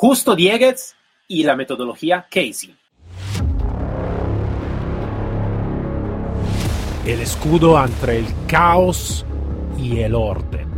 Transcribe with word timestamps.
Justo 0.00 0.36
Diegues 0.36 0.94
y 1.26 1.42
la 1.42 1.56
metodología 1.56 2.28
Casey. 2.30 2.72
El 7.04 7.20
escudo 7.20 7.84
entre 7.84 8.18
el 8.18 8.26
caos 8.46 9.26
y 9.76 9.98
el 9.98 10.14
orden. 10.14 10.68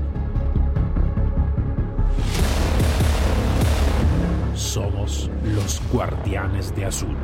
Somos 4.55 5.31
los 5.45 5.83
guardianes 5.93 6.75
de 6.75 6.87
azul. 6.87 7.15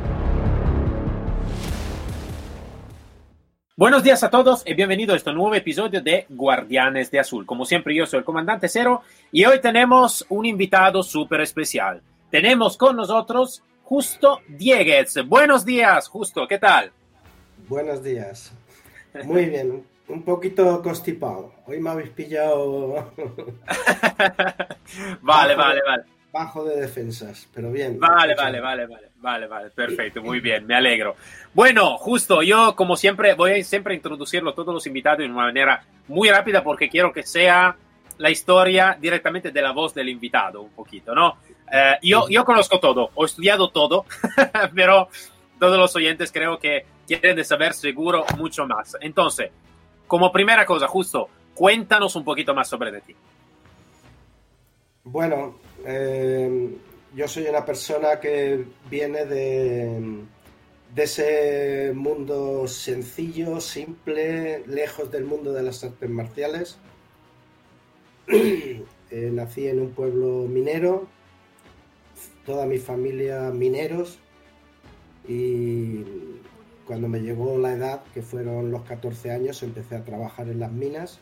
Buenos 3.79 4.01
días 4.01 4.23
a 4.23 4.31
todos 4.31 4.63
y 4.65 4.73
bienvenido 4.73 5.13
a 5.13 5.17
este 5.17 5.31
nuevo 5.31 5.53
episodio 5.53 6.01
de 6.01 6.25
Guardianes 6.29 7.11
de 7.11 7.19
Azul. 7.19 7.45
Como 7.45 7.63
siempre, 7.63 7.93
yo 7.93 8.07
soy 8.07 8.17
el 8.17 8.25
comandante 8.25 8.67
Cero 8.67 9.03
y 9.31 9.45
hoy 9.45 9.61
tenemos 9.61 10.25
un 10.29 10.47
invitado 10.47 11.03
súper 11.03 11.41
especial. 11.41 12.01
Tenemos 12.31 12.75
con 12.75 12.95
nosotros 12.95 13.61
Justo 13.83 14.39
Dieguez. 14.47 15.13
Buenos 15.27 15.63
días, 15.63 16.07
Justo, 16.07 16.47
¿qué 16.47 16.57
tal? 16.57 16.91
Buenos 17.69 18.01
días. 18.01 18.51
Muy 19.23 19.45
bien, 19.45 19.85
un 20.07 20.23
poquito 20.23 20.81
constipado. 20.81 21.53
Hoy 21.67 21.79
me 21.79 21.91
habéis 21.91 22.09
pillado. 22.09 22.95
vale, 25.21 25.55
vale, 25.55 25.81
vale. 25.85 26.03
Bajo 26.31 26.63
de 26.65 26.81
defensas, 26.81 27.47
pero 27.53 27.71
bien. 27.71 27.99
Vale, 27.99 28.35
vale, 28.35 28.59
vale, 28.59 28.85
vale, 28.85 29.09
vale, 29.15 29.47
vale, 29.47 29.69
perfecto, 29.69 30.21
muy 30.21 30.39
bien, 30.39 30.65
me 30.67 30.75
alegro. 30.75 31.15
Bueno, 31.53 31.97
justo, 31.97 32.41
yo 32.41 32.75
como 32.75 32.95
siempre 32.95 33.33
voy 33.33 33.59
a 33.59 33.63
siempre 33.63 33.95
introducirlo 33.95 34.51
a 34.51 34.55
todos 34.55 34.73
los 34.73 34.85
invitados 34.85 35.19
de 35.19 35.25
una 35.25 35.35
manera 35.35 35.83
muy 36.07 36.29
rápida 36.29 36.63
porque 36.63 36.89
quiero 36.89 37.11
que 37.11 37.23
sea 37.23 37.75
la 38.17 38.29
historia 38.29 38.97
directamente 38.99 39.51
de 39.51 39.61
la 39.61 39.71
voz 39.71 39.93
del 39.93 40.09
invitado, 40.09 40.61
un 40.61 40.71
poquito, 40.71 41.15
¿no? 41.15 41.37
Eh, 41.71 41.97
yo, 42.03 42.27
yo 42.29 42.43
conozco 42.45 42.79
todo, 42.79 43.11
he 43.17 43.25
estudiado 43.25 43.69
todo, 43.69 44.05
pero 44.75 45.09
todos 45.59 45.77
los 45.77 45.95
oyentes 45.95 46.31
creo 46.31 46.59
que 46.59 46.85
quieren 47.07 47.43
saber 47.45 47.73
seguro 47.73 48.25
mucho 48.37 48.65
más. 48.67 48.95
Entonces, 49.01 49.51
como 50.07 50.31
primera 50.31 50.65
cosa, 50.65 50.87
justo, 50.87 51.29
cuéntanos 51.53 52.15
un 52.15 52.23
poquito 52.23 52.53
más 52.53 52.67
sobre 52.67 52.91
de 52.91 53.01
ti. 53.01 53.15
Bueno, 55.03 55.55
eh, 55.85 56.69
yo 57.15 57.27
soy 57.27 57.47
una 57.47 57.65
persona 57.65 58.19
que 58.19 58.65
viene 58.89 59.25
de, 59.25 60.23
de 60.93 61.03
ese 61.03 61.93
mundo 61.93 62.67
sencillo, 62.67 63.59
simple, 63.59 64.63
lejos 64.67 65.11
del 65.11 65.25
mundo 65.25 65.53
de 65.53 65.63
las 65.63 65.83
artes 65.83 66.09
marciales. 66.09 66.77
Eh, 69.09 69.29
nací 69.31 69.69
en 69.69 69.79
un 69.79 69.91
pueblo 69.91 70.49
minero, 70.49 71.07
toda 72.45 72.65
mi 72.65 72.77
familia 72.77 73.51
mineros 73.51 74.19
y 75.25 76.03
cuando 76.85 77.07
me 77.07 77.21
llegó 77.21 77.57
la 77.57 77.71
edad, 77.71 78.03
que 78.13 78.21
fueron 78.21 78.69
los 78.69 78.83
14 78.83 79.31
años, 79.31 79.63
empecé 79.63 79.95
a 79.95 80.03
trabajar 80.03 80.49
en 80.49 80.59
las 80.59 80.73
minas 80.73 81.21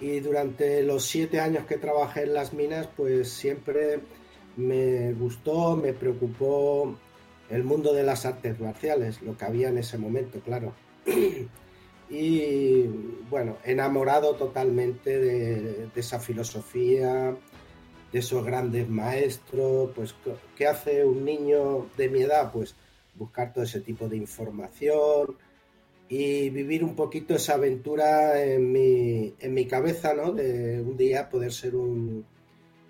y 0.00 0.20
durante 0.20 0.82
los 0.82 1.04
siete 1.04 1.40
años 1.40 1.66
que 1.66 1.78
trabajé 1.78 2.24
en 2.24 2.34
las 2.34 2.52
minas, 2.52 2.88
pues 2.96 3.30
siempre 3.30 4.00
me 4.56 5.12
gustó, 5.12 5.76
me 5.76 5.92
preocupó 5.92 6.96
el 7.50 7.64
mundo 7.64 7.92
de 7.92 8.02
las 8.02 8.26
artes 8.26 8.58
marciales, 8.60 9.22
lo 9.22 9.36
que 9.36 9.44
había 9.44 9.68
en 9.68 9.78
ese 9.78 9.98
momento, 9.98 10.40
claro. 10.40 10.74
y 12.10 12.82
bueno, 13.30 13.56
enamorado 13.64 14.34
totalmente 14.34 15.18
de, 15.18 15.88
esa 15.94 16.20
filosofía, 16.20 17.36
de 18.12 18.18
esos 18.18 18.44
grandes 18.44 18.88
maestros, 18.88 19.90
pues 19.94 20.14
¿qué 20.56 20.66
hace 20.66 21.04
un 21.04 21.24
niño 21.24 21.86
de 21.96 22.08
mi 22.08 22.22
edad? 22.22 22.52
Pues 22.52 22.74
buscar 23.14 23.52
todo 23.52 23.64
ese 23.64 23.80
tipo 23.80 24.08
de 24.08 24.16
información, 24.16 25.36
y 26.08 26.50
vivir 26.50 26.84
un 26.84 26.94
poquito 26.94 27.34
esa 27.34 27.54
aventura 27.54 28.42
en 28.42 28.70
mi, 28.70 29.34
en 29.38 29.54
mi 29.54 29.66
cabeza, 29.66 30.14
¿no? 30.14 30.32
De 30.32 30.80
un 30.80 30.96
día 30.96 31.28
poder 31.28 31.52
ser 31.52 31.74
un, 31.74 32.24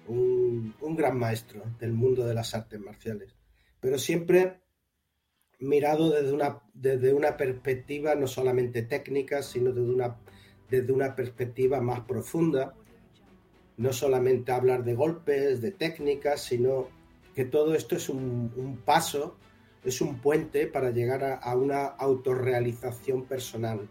un, 0.09 0.97
gran 0.97 1.19
maestro 1.19 1.63
del 1.79 1.93
mundo 1.93 2.27
de 2.27 2.35
las 2.35 2.55
artes 2.55 2.79
marciales. 2.79 3.35
Pero 3.81 3.99
siempre 3.99 4.61
mirado 5.59 6.11
desde 6.11 6.33
una, 6.33 6.61
desde 6.75 7.15
una 7.15 7.37
perspectiva 7.37 8.15
no 8.15 8.27
solamente 8.27 8.83
técnica, 8.83 9.43
sino 9.43 9.73
desde 9.73 9.91
una, 9.91 10.19
desde 10.69 10.93
una 10.93 11.15
perspectiva 11.17 11.81
más 11.81 12.01
profunda. 12.01 12.75
No 13.79 13.93
solamente 13.93 14.53
hablar 14.53 14.85
de 14.85 14.95
golpes, 14.95 15.61
de 15.61 15.71
técnicas, 15.71 16.43
sino 16.43 16.89
que 17.35 17.45
todo 17.45 17.75
esto 17.75 17.97
es 17.97 18.09
un, 18.09 18.53
un 18.57 18.79
paso 18.79 19.37
es 19.87 20.01
un 20.01 20.19
puente 20.19 20.67
para 20.67 20.91
llegar 20.91 21.39
a, 21.41 21.57
una 21.57 21.87
autorrealización 21.87 23.25
personal. 23.25 23.89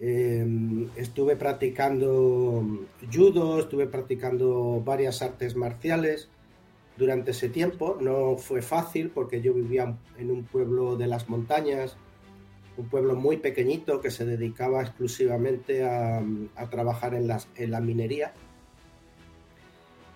Em, 0.00 0.90
estuve 0.96 1.36
practicando 1.36 2.86
judo, 3.10 3.60
estuve 3.60 3.86
practicando 3.86 4.82
varias 4.84 5.22
artes 5.22 5.54
marciales 5.54 6.28
durante 6.96 7.30
ese 7.30 7.48
tiempo. 7.48 7.96
No 8.00 8.36
fue 8.36 8.60
fácil 8.60 9.10
porque 9.10 9.40
yo 9.40 9.54
vivía 9.54 9.96
en 10.18 10.30
un 10.32 10.44
pueblo 10.44 10.96
de 10.96 11.06
las 11.06 11.28
montañas, 11.28 11.96
un 12.76 12.88
pueblo 12.88 13.14
muy 13.14 13.36
pequeñito 13.36 14.00
que 14.00 14.10
se 14.10 14.26
dedicaba 14.26 14.82
exclusivamente 14.82 15.84
a, 15.84 16.22
trabajar 16.70 17.14
en, 17.14 17.30
en 17.54 17.70
la 17.70 17.80
minería. 17.80 18.34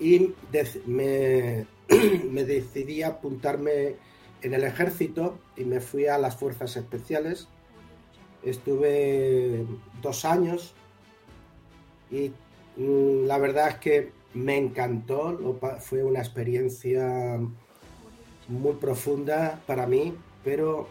Y 0.00 0.34
me, 0.86 1.66
me 2.30 2.44
decidí 2.44 3.02
a 3.02 3.08
apuntarme 3.08 3.96
en 4.42 4.54
el 4.54 4.64
ejército 4.64 5.38
y 5.56 5.64
me 5.64 5.80
fui 5.80 6.06
a 6.06 6.18
las 6.18 6.36
fuerzas 6.36 6.76
especiales. 6.76 7.48
Estuve 8.42 9.66
dos 10.00 10.24
años 10.24 10.74
y 12.10 12.32
mm, 12.76 13.26
la 13.26 13.38
verdad 13.38 13.68
es 13.68 13.74
que 13.76 14.12
me 14.34 14.56
encantó, 14.56 15.58
fue 15.80 16.04
una 16.04 16.20
experiencia 16.20 17.38
muy 18.48 18.72
profunda 18.74 19.60
para 19.66 19.86
mí, 19.86 20.14
pero 20.44 20.88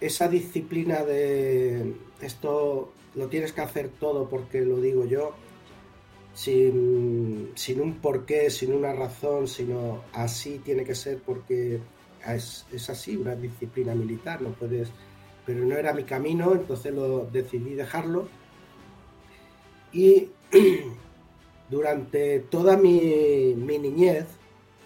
esa 0.00 0.28
disciplina 0.28 1.04
de 1.04 1.94
esto 2.20 2.92
lo 3.14 3.28
tienes 3.28 3.52
que 3.52 3.60
hacer 3.60 3.88
todo 3.88 4.28
porque 4.28 4.60
lo 4.60 4.80
digo 4.80 5.04
yo, 5.04 5.34
sin, 6.36 7.52
sin, 7.54 7.80
un 7.80 7.94
porqué, 7.94 8.50
sin 8.50 8.74
una 8.74 8.92
razón, 8.92 9.48
sino 9.48 10.04
así 10.12 10.58
tiene 10.58 10.84
que 10.84 10.94
ser 10.94 11.18
porque 11.24 11.80
es, 12.26 12.66
es, 12.70 12.90
así, 12.90 13.16
una 13.16 13.34
disciplina 13.34 13.94
militar, 13.94 14.42
no 14.42 14.50
puedes, 14.50 14.90
pero 15.46 15.64
no 15.64 15.74
era 15.76 15.94
mi 15.94 16.04
camino, 16.04 16.52
entonces 16.52 16.92
lo 16.92 17.24
decidí 17.24 17.74
dejarlo. 17.74 18.28
Y 19.94 20.28
durante 21.70 22.40
toda 22.40 22.76
mi, 22.76 23.54
mi 23.56 23.78
niñez, 23.78 24.26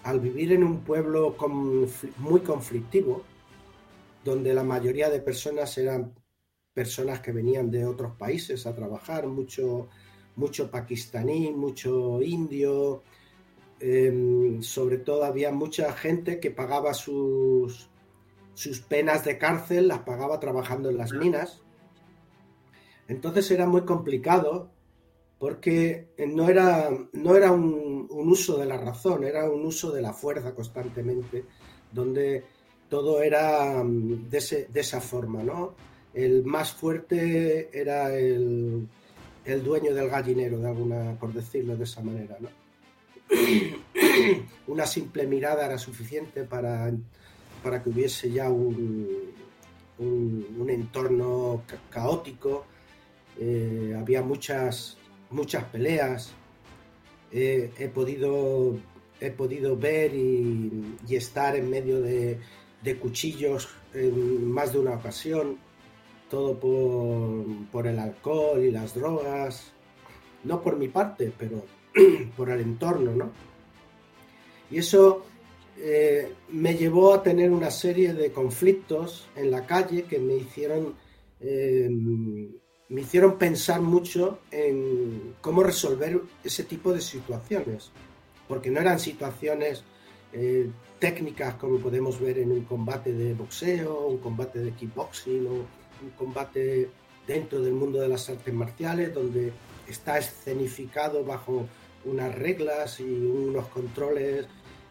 al 0.03 0.21
vivir 0.21 0.53
en 0.53 0.63
un 0.63 0.79
pueblo 0.85 1.35
muy 2.19 2.39
conflictivo, 2.39 3.23
donde 4.23 4.53
la 4.53 4.63
mayoría 4.63 5.09
de 5.09 5.19
personas 5.19 5.77
eran 5.77 6.13
personas 6.73 7.19
que 7.19 7.33
venían 7.33 7.69
de 7.69 7.85
otros 7.85 8.15
países 8.15 8.65
a 8.65 8.73
trabajar, 8.73 9.27
mucho 9.27 9.89
mucho 10.35 10.69
pakistaní, 10.69 11.51
mucho 11.51 12.21
indio, 12.21 13.03
em, 13.79 14.61
sobre 14.61 14.97
todo 14.97 15.23
había 15.23 15.51
mucha 15.51 15.91
gente 15.93 16.39
que 16.39 16.51
pagaba 16.51 16.93
sus, 16.93 17.89
sus 18.53 18.81
penas 18.81 19.25
de 19.25 19.37
cárcel, 19.37 19.87
las 19.87 19.99
pagaba 19.99 20.39
trabajando 20.39 20.89
en 20.89 20.97
las 20.97 21.13
minas. 21.13 21.61
Entonces 23.07 23.49
era 23.51 23.65
muy 23.65 23.81
complicado 23.81 24.71
porque 25.37 26.09
no 26.27 26.47
era, 26.47 26.89
no 27.13 27.35
era 27.35 27.51
un, 27.51 28.07
uso 28.11 28.57
de 28.57 28.67
la 28.67 28.77
razón, 28.77 29.23
era 29.23 29.49
un 29.49 29.65
uso 29.65 29.91
de 29.91 30.01
la 30.01 30.13
fuerza 30.13 30.53
constantemente, 30.53 31.45
donde 31.91 32.43
todo 32.87 33.21
era 33.23 33.83
mm, 33.83 34.29
de, 34.29 34.67
de 34.69 34.79
esa 34.79 35.01
forma, 35.01 35.41
¿no? 35.41 35.73
El 36.13 36.45
más 36.45 36.73
fuerte 36.73 37.69
era 37.73 38.13
el, 38.15 38.87
el 39.45 39.63
dueño 39.63 39.93
del 39.93 40.09
gallinero, 40.09 40.59
de 40.59 40.67
alguna, 40.67 41.17
por 41.19 41.33
decirlo 41.33 41.75
de 41.75 41.83
esa 41.83 42.01
manera. 42.01 42.37
¿no? 42.39 42.49
Una 44.67 44.85
simple 44.85 45.25
mirada 45.25 45.65
era 45.65 45.77
suficiente 45.77 46.43
para, 46.43 46.91
para 47.63 47.81
que 47.81 47.89
hubiese 47.89 48.31
ya 48.31 48.49
un, 48.49 49.33
un, 49.97 50.69
entorno 50.69 51.63
caótico. 51.89 52.65
Eh, 53.39 53.95
había 53.97 54.21
muchas, 54.21 54.97
muchas 55.29 55.63
peleas. 55.65 56.33
he, 57.31 57.91
podido, 57.93 58.77
he 59.19 59.31
podido 59.31 59.77
ver 59.77 60.13
y, 60.13 60.97
estar 61.09 61.55
en 61.55 61.69
medio 61.69 62.01
de, 62.01 62.39
de 62.83 62.97
cuchillos 62.97 63.69
en 63.93 64.49
más 64.49 64.73
de 64.73 64.79
una 64.79 64.93
ocasión 64.93 65.57
todo 66.31 66.57
por, 67.71 67.85
el 67.85 67.99
alcohol 67.99 68.63
y 68.63 68.71
las 68.71 68.95
drogas, 68.95 69.73
no 70.45 70.61
por 70.61 70.77
mi 70.77 70.87
parte, 70.87 71.31
pero 71.37 71.65
por 72.37 72.49
el 72.49 72.61
entorno, 72.61 73.11
¿no? 73.13 73.31
Y 74.71 74.77
eso 74.77 75.25
eh, 75.77 76.31
me 76.49 76.75
llevó 76.75 77.13
a 77.13 77.21
tener 77.21 77.51
una 77.51 77.69
serie 77.69 78.13
de 78.13 78.31
conflictos 78.31 79.27
en 79.35 79.51
la 79.51 79.65
calle 79.67 80.03
que 80.03 80.19
me 80.19 80.35
hicieron, 80.35 80.95
eh, 81.41 81.89
me 81.89 83.01
hicieron 83.01 83.37
pensar 83.37 83.81
mucho 83.81 84.39
en 84.51 85.35
cómo 85.41 85.63
resolver 85.63 86.21
ese 86.45 86.63
tipo 86.63 86.93
de 86.93 87.01
situaciones, 87.01 87.91
porque 88.47 88.71
no 88.71 88.79
eran 88.79 88.99
situaciones 88.99 89.83
eh, 90.31 90.69
técnicas 90.97 91.55
como 91.55 91.77
podemos 91.79 92.21
ver 92.21 92.39
en 92.39 92.53
un 92.53 92.63
combate 92.63 93.11
de 93.11 93.33
boxeo, 93.33 94.07
un 94.07 94.19
combate 94.19 94.59
de 94.59 94.71
kickboxing 94.71 95.47
o 95.47 95.80
un 96.01 96.09
combate 96.11 96.89
dentro 97.27 97.61
del 97.61 97.73
mundo 97.73 97.99
de 97.99 98.07
las 98.07 98.29
artes 98.29 98.53
marciales, 98.53 99.13
donde 99.13 99.51
está 99.87 100.17
escenificado 100.17 101.23
bajo 101.23 101.67
unas 102.05 102.33
reglas 102.33 102.99
y 102.99 103.03
unos 103.03 103.67
controles 103.67 104.47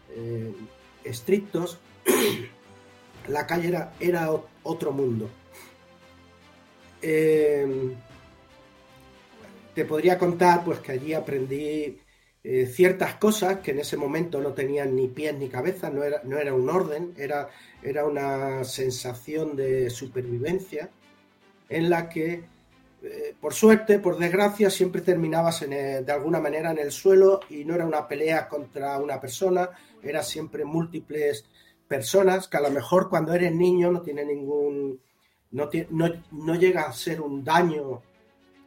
eh, 0.09 0.53
estrictos, 1.03 1.79
la 3.27 3.45
calle 3.45 3.67
era, 3.69 3.93
era 3.99 4.29
otro 4.63 4.91
mundo. 4.91 5.29
Eh, 7.01 7.95
te 9.73 9.85
podría 9.85 10.17
contar 10.17 10.63
pues 10.63 10.79
que 10.79 10.91
allí 10.91 11.13
aprendí 11.13 11.97
eh, 12.43 12.65
ciertas 12.65 13.15
cosas 13.15 13.59
que 13.59 13.71
en 13.71 13.79
ese 13.79 13.97
momento 13.97 14.41
no 14.41 14.53
tenían 14.53 14.95
ni 14.95 15.07
pies 15.07 15.35
ni 15.35 15.47
cabeza, 15.47 15.89
no 15.89 16.03
era, 16.03 16.21
no 16.23 16.37
era 16.37 16.53
un 16.53 16.69
orden, 16.69 17.13
era, 17.17 17.49
era 17.81 18.05
una 18.05 18.63
sensación 18.63 19.55
de 19.55 19.89
supervivencia 19.89 20.89
en 21.71 21.89
la 21.89 22.09
que 22.09 22.43
eh, 23.03 23.33
por 23.39 23.53
suerte, 23.53 23.97
por 23.97 24.17
desgracia, 24.17 24.69
siempre 24.69 25.01
terminabas 25.01 25.61
de 25.61 26.11
alguna 26.11 26.39
manera 26.39 26.69
en 26.71 26.77
el 26.77 26.91
suelo 26.91 27.39
y 27.49 27.65
no 27.65 27.73
era 27.73 27.85
una 27.85 28.07
pelea 28.07 28.47
contra 28.47 28.99
una 28.99 29.19
persona, 29.19 29.69
era 30.03 30.21
siempre 30.21 30.65
múltiples 30.65 31.45
personas 31.87 32.47
que 32.47 32.57
a 32.57 32.61
lo 32.61 32.69
mejor 32.69 33.09
cuando 33.09 33.33
eres 33.33 33.53
niño 33.53 33.91
no 33.91 34.01
tiene 34.01 34.23
ningún, 34.23 35.01
no, 35.51 35.69
no, 35.89 36.55
llega 36.55 36.83
a 36.83 36.93
ser 36.93 37.21
un 37.21 37.43
daño, 37.43 38.03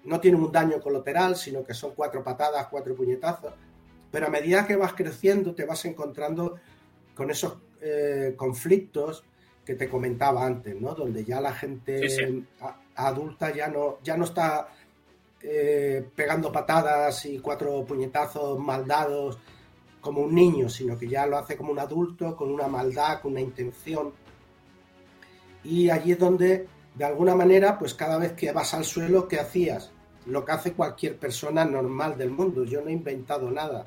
no 0.04 0.20
tiene 0.20 0.36
un 0.36 0.50
daño 0.50 0.80
colateral, 0.80 1.36
sino 1.36 1.64
que 1.64 1.72
son 1.72 1.92
cuatro 1.94 2.24
patadas, 2.24 2.66
cuatro 2.66 2.94
puñetazos, 2.96 3.54
pero 4.10 4.26
a 4.26 4.30
medida 4.30 4.66
que 4.66 4.74
vas 4.74 4.94
creciendo 4.94 5.54
te 5.54 5.64
vas 5.64 5.84
encontrando 5.84 6.56
con 7.14 7.30
esos 7.30 7.56
eh, 7.80 8.34
conflictos 8.36 9.24
que 9.64 9.76
te 9.76 9.88
comentaba 9.88 10.44
antes, 10.44 10.78
¿no? 10.78 10.94
Donde 10.94 11.24
ya 11.24 11.40
la 11.40 11.52
gente 11.52 12.00
adulta 12.96 13.52
ya 13.52 13.68
no, 13.68 13.98
ya 14.02 14.16
no 14.16 14.24
está 14.24 14.68
eh, 15.42 16.08
pegando 16.14 16.50
patadas 16.50 17.26
y 17.26 17.38
cuatro 17.38 17.84
puñetazos 17.84 18.58
maldados 18.58 19.38
como 20.00 20.22
un 20.22 20.34
niño, 20.34 20.68
sino 20.68 20.98
que 20.98 21.08
ya 21.08 21.26
lo 21.26 21.38
hace 21.38 21.56
como 21.56 21.72
un 21.72 21.78
adulto, 21.78 22.36
con 22.36 22.50
una 22.50 22.68
maldad, 22.68 23.20
con 23.20 23.32
una 23.32 23.40
intención. 23.40 24.12
Y 25.62 25.90
allí 25.90 26.12
es 26.12 26.18
donde, 26.18 26.68
de 26.94 27.04
alguna 27.04 27.34
manera, 27.34 27.78
pues 27.78 27.94
cada 27.94 28.18
vez 28.18 28.32
que 28.32 28.52
vas 28.52 28.74
al 28.74 28.84
suelo, 28.84 29.28
¿qué 29.28 29.40
hacías? 29.40 29.90
Lo 30.26 30.44
que 30.44 30.52
hace 30.52 30.72
cualquier 30.74 31.18
persona 31.18 31.64
normal 31.64 32.18
del 32.18 32.30
mundo. 32.30 32.64
Yo 32.64 32.82
no 32.82 32.88
he 32.88 32.92
inventado 32.92 33.50
nada. 33.50 33.84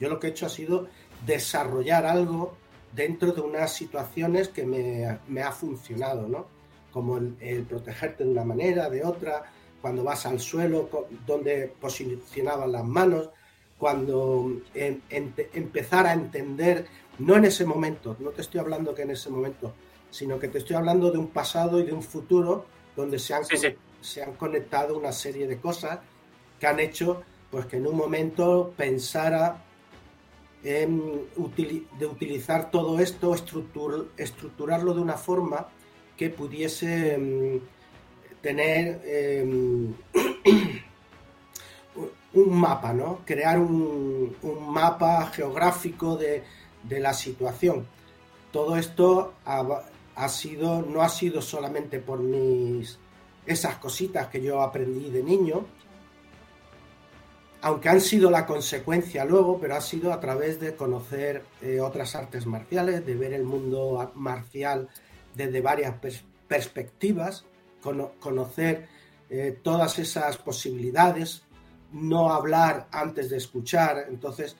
Yo 0.00 0.08
lo 0.08 0.18
que 0.18 0.28
he 0.28 0.30
hecho 0.30 0.46
ha 0.46 0.50
sido 0.50 0.88
desarrollar 1.24 2.04
algo 2.04 2.56
dentro 2.92 3.32
de 3.32 3.40
unas 3.40 3.72
situaciones 3.72 4.48
que 4.48 4.66
me, 4.66 5.18
me 5.28 5.42
ha 5.42 5.52
funcionado, 5.52 6.28
¿no? 6.28 6.59
Como 6.92 7.18
el, 7.18 7.64
protegerte 7.68 8.24
de 8.24 8.30
una 8.30 8.44
manera, 8.44 8.88
de 8.90 9.04
otra, 9.04 9.44
cuando 9.80 10.04
vas 10.04 10.26
al 10.26 10.40
suelo, 10.40 10.88
donde 11.26 11.72
posicionaban 11.80 12.72
las 12.72 12.84
manos, 12.84 13.30
cuando 13.78 14.60
empezar 14.74 16.06
a 16.06 16.12
entender, 16.12 16.86
no 17.18 17.36
en 17.36 17.46
ese 17.46 17.64
momento, 17.64 18.16
no 18.20 18.30
te 18.30 18.42
estoy 18.42 18.60
hablando 18.60 18.94
que 18.94 19.02
en 19.02 19.12
ese 19.12 19.30
momento, 19.30 19.72
sino 20.10 20.38
que 20.38 20.48
te 20.48 20.58
estoy 20.58 20.76
hablando 20.76 21.10
de 21.10 21.18
un 21.18 21.28
pasado 21.28 21.80
y 21.80 21.84
de 21.84 21.92
un 21.92 22.02
futuro 22.02 22.66
donde 22.94 23.18
se 23.18 23.32
han, 23.32 23.44
se 24.00 24.22
han 24.22 24.32
conectado 24.34 24.98
una 24.98 25.12
serie 25.12 25.46
de 25.46 25.58
cosas 25.58 26.00
que 26.58 26.66
han 26.66 26.78
hecho 26.78 27.22
pues 27.50 27.66
que 27.66 27.76
en 27.76 27.86
un 27.86 27.96
momento 27.96 28.72
pensara 28.76 29.64
en 30.62 31.26
de 31.98 32.06
utilizar 32.06 32.70
todo 32.70 32.98
esto, 33.00 33.34
estructurarlo 33.34 34.94
de 34.94 35.00
una 35.00 35.16
forma 35.16 35.68
que 36.20 36.28
pudiese 36.28 37.16
mm, 37.16 38.42
tener 38.42 39.00
em, 39.06 39.94
un 42.34 42.60
mapa, 42.60 42.92
¿no? 42.92 43.20
Crear 43.24 43.58
un, 43.58 44.36
mapa 44.68 45.30
geográfico 45.32 46.18
de, 46.18 46.44
la 46.90 47.14
situación. 47.14 47.86
Todo 48.52 48.76
esto 48.76 49.32
ha, 49.46 50.28
sido, 50.28 50.82
no 50.82 51.00
ha 51.00 51.08
sido 51.08 51.40
solamente 51.40 52.00
por 52.00 52.18
mis 52.18 52.98
esas 53.46 53.76
cositas 53.76 54.26
que 54.26 54.42
yo 54.42 54.60
aprendí 54.60 55.08
de 55.08 55.22
niño, 55.22 55.64
aunque 57.62 57.88
han 57.88 58.02
sido 58.02 58.30
la 58.30 58.44
consecuencia 58.44 59.24
luego, 59.24 59.58
pero 59.58 59.74
ha 59.74 59.80
sido 59.80 60.12
a 60.12 60.20
través 60.20 60.60
de 60.60 60.76
conocer 60.76 61.44
eh, 61.62 61.80
otras 61.80 62.14
artes 62.14 62.44
marciales, 62.44 63.06
de 63.06 63.14
ver 63.14 63.32
el 63.32 63.44
mundo 63.44 64.12
marcial 64.16 64.90
desde 65.34 65.60
varias 65.60 65.94
perspectivas, 66.48 67.44
conocer 68.20 68.88
eh, 69.28 69.58
todas 69.62 69.98
esas 69.98 70.38
posibilidades, 70.38 71.42
no 71.92 72.32
hablar 72.32 72.88
antes 72.92 73.30
de 73.30 73.36
escuchar. 73.36 74.06
Entonces 74.08 74.56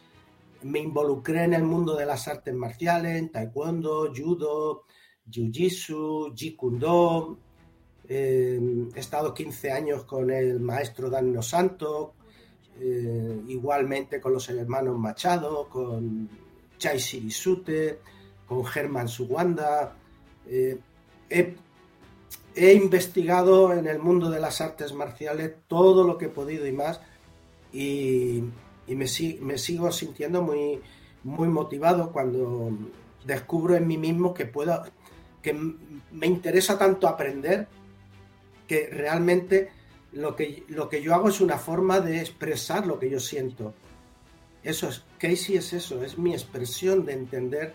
me 0.63 0.79
involucré 0.79 1.45
en 1.45 1.55
el 1.55 1.63
mundo 1.63 1.97
de 1.97 2.07
las 2.07 2.29
artes 2.29 2.55
marciales, 2.55 3.17
en 3.17 3.31
taekwondo, 3.31 4.13
judo, 4.15 4.85
jiu-jitsu, 5.31 6.35
jeet 6.35 6.57
eh, 8.13 8.59
he 8.93 8.99
estado 8.99 9.33
15 9.33 9.71
años 9.71 10.05
con 10.05 10.33
el 10.33 10.59
maestro 10.59 11.09
Danilo 11.09 11.43
Santo, 11.43 12.15
eh, 12.81 13.43
igualmente 13.47 14.21
con 14.21 14.33
los 14.33 14.49
hermanos 14.49 14.99
Machado, 14.99 15.69
con 15.69 16.29
Chai 16.77 16.99
Sirisute, 16.99 18.01
con 18.47 18.65
Germán 18.65 19.07
Suganda 20.51 20.85
he 22.55 22.75
investigado 22.75 23.73
en 23.73 23.87
el 23.87 23.99
mundo 23.99 24.31
de 24.31 24.41
las 24.41 24.61
artes 24.61 24.93
marciales 24.93 25.53
todo 25.69 26.05
lo 26.05 26.19
que 26.19 26.27
he 26.27 26.31
podido 26.31 26.67
y 26.67 26.73
más 26.73 27.01
y, 27.73 28.45
me, 28.89 29.07
sigo 29.07 29.93
sintiendo 29.93 30.43
muy, 30.43 30.81
muy 31.23 31.49
motivado 31.49 32.11
cuando 32.11 32.73
descubro 33.25 33.77
en 33.77 33.87
mí 33.87 33.97
mismo 33.97 34.35
que 34.35 34.47
puedo, 34.47 34.83
que 35.43 35.55
me 35.55 36.27
interesa 36.27 36.77
tanto 36.77 37.07
aprender 37.07 37.69
que 38.67 38.89
realmente 38.91 39.71
lo 40.13 40.35
que, 40.35 40.65
lo 40.69 40.89
que 40.89 41.03
yo 41.03 41.15
hago 41.15 41.29
es 41.29 41.41
una 41.41 41.57
forma 41.57 42.01
de 42.01 42.19
expresar 42.19 42.87
lo 42.87 42.99
que 42.99 43.11
yo 43.11 43.21
siento. 43.21 43.75
Eso 44.65 44.89
es, 44.89 45.05
Casey 45.19 45.57
es 45.57 45.73
eso, 45.73 46.03
es 46.03 46.19
mi 46.19 46.33
expresión 46.33 47.07
de 47.07 47.13
entender 47.13 47.75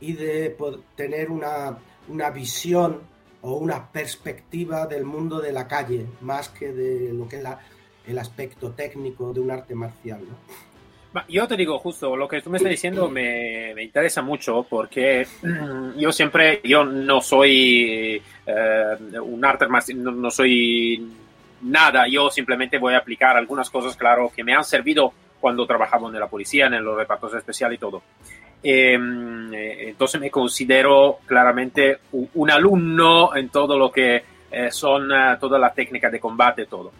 y 0.00 0.12
de 0.12 0.56
tener 0.96 1.30
una, 1.30 1.78
una 2.08 2.30
visión 2.30 3.00
o 3.42 3.56
una 3.56 3.90
perspectiva 3.90 4.86
del 4.86 5.04
mundo 5.04 5.40
de 5.40 5.52
la 5.52 5.68
calle, 5.68 6.06
más 6.22 6.48
que 6.48 6.72
de 6.72 7.12
lo 7.12 7.28
que 7.28 7.36
es 7.36 7.44
el 8.06 8.18
aspecto 8.18 8.70
técnico 8.70 9.32
de 9.32 9.40
un 9.40 9.50
arte 9.50 9.74
marcial. 9.74 10.20
Yo 11.28 11.46
te 11.46 11.56
digo 11.56 11.78
justo, 11.78 12.16
lo 12.16 12.26
que 12.26 12.42
tú 12.42 12.50
me 12.50 12.56
estás 12.56 12.70
diciendo 12.70 13.08
me, 13.08 13.72
me 13.74 13.84
interesa 13.84 14.20
mucho 14.20 14.66
porque 14.68 15.26
yo 15.96 16.10
siempre, 16.10 16.60
yo 16.64 16.84
no 16.84 17.20
soy 17.20 18.20
eh, 18.46 18.96
un 19.22 19.44
arte 19.44 19.68
marcial, 19.68 20.02
no, 20.02 20.30
soy 20.30 21.06
nada, 21.62 22.08
yo 22.08 22.30
simplemente 22.30 22.78
voy 22.78 22.94
a 22.94 22.98
aplicar 22.98 23.36
algunas 23.36 23.70
cosas, 23.70 23.96
claro, 23.96 24.32
que 24.34 24.42
me 24.42 24.54
han 24.54 24.64
servido 24.64 25.12
cuando 25.38 25.66
trabajaba 25.66 26.08
en 26.08 26.18
la 26.18 26.26
policía, 26.26 26.66
en 26.66 26.84
los 26.84 26.96
repartos 26.96 27.32
especiales 27.34 27.76
y 27.76 27.80
todo. 27.80 28.02
Em, 28.66 29.52
eh, 29.52 29.90
entonces 29.90 30.18
me 30.18 30.30
considero 30.30 31.18
claramente 31.26 31.98
un, 32.12 32.50
alumno 32.50 33.36
en 33.36 33.50
todo 33.50 33.76
lo 33.78 33.92
que 33.92 34.24
eh, 34.50 34.70
son 34.70 35.12
uh, 35.12 35.38
toda 35.38 35.58
la 35.58 35.70
técnica 35.74 36.08
de 36.08 36.18
combate, 36.18 36.64
todo. 36.64 36.90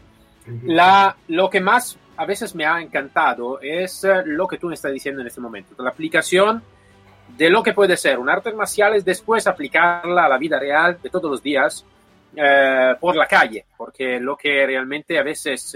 La, 0.65 1.17
lo 1.29 1.49
que 1.49 1.63
más 1.63 1.99
a 2.19 2.27
veces 2.27 2.55
me 2.55 2.67
ha 2.67 2.83
encantado 2.83 3.61
es 3.63 4.07
lo 4.27 4.47
que 4.47 4.59
tú 4.59 4.69
me 4.69 4.75
estás 4.75 4.93
diciendo 4.93 5.23
en 5.23 5.27
este 5.27 5.41
momento, 5.41 5.83
la 5.83 5.89
aplicación 5.89 6.63
de 7.35 7.49
lo 7.49 7.63
que 7.63 7.73
puede 7.73 7.97
ser 7.97 8.19
un 8.19 8.29
arte 8.29 8.53
marcial 8.53 8.95
es 8.95 9.05
después 9.07 9.47
aplicarla 9.47 10.27
a 10.27 10.29
la 10.29 10.37
vida 10.37 10.59
real 10.59 10.99
de 11.03 11.09
todos 11.09 11.31
los 11.31 11.43
días 11.43 11.87
por 13.01 13.17
la 13.17 13.27
calle, 13.27 13.65
porque 13.77 14.21
lo 14.21 14.37
que 14.37 14.67
realmente 14.67 15.19
a 15.19 15.23
veces, 15.23 15.75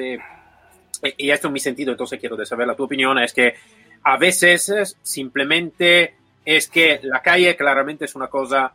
y 1.17 1.31
esto 1.31 1.49
es 1.49 1.53
mi 1.53 1.61
sentido, 1.61 1.93
entonces 1.93 2.21
quiero 2.21 2.45
saber 2.45 2.67
la 2.67 2.75
tu 2.75 2.85
opinión, 2.85 3.19
es 3.19 3.33
que 3.33 3.55
a 4.03 4.17
veces 4.17 4.97
simplemente 5.03 6.15
es 6.45 6.69
que 6.69 7.01
la 7.03 7.21
calle 7.21 7.57
claramente 7.57 8.07
es 8.07 8.15
una 8.15 8.29
cosa, 8.29 8.73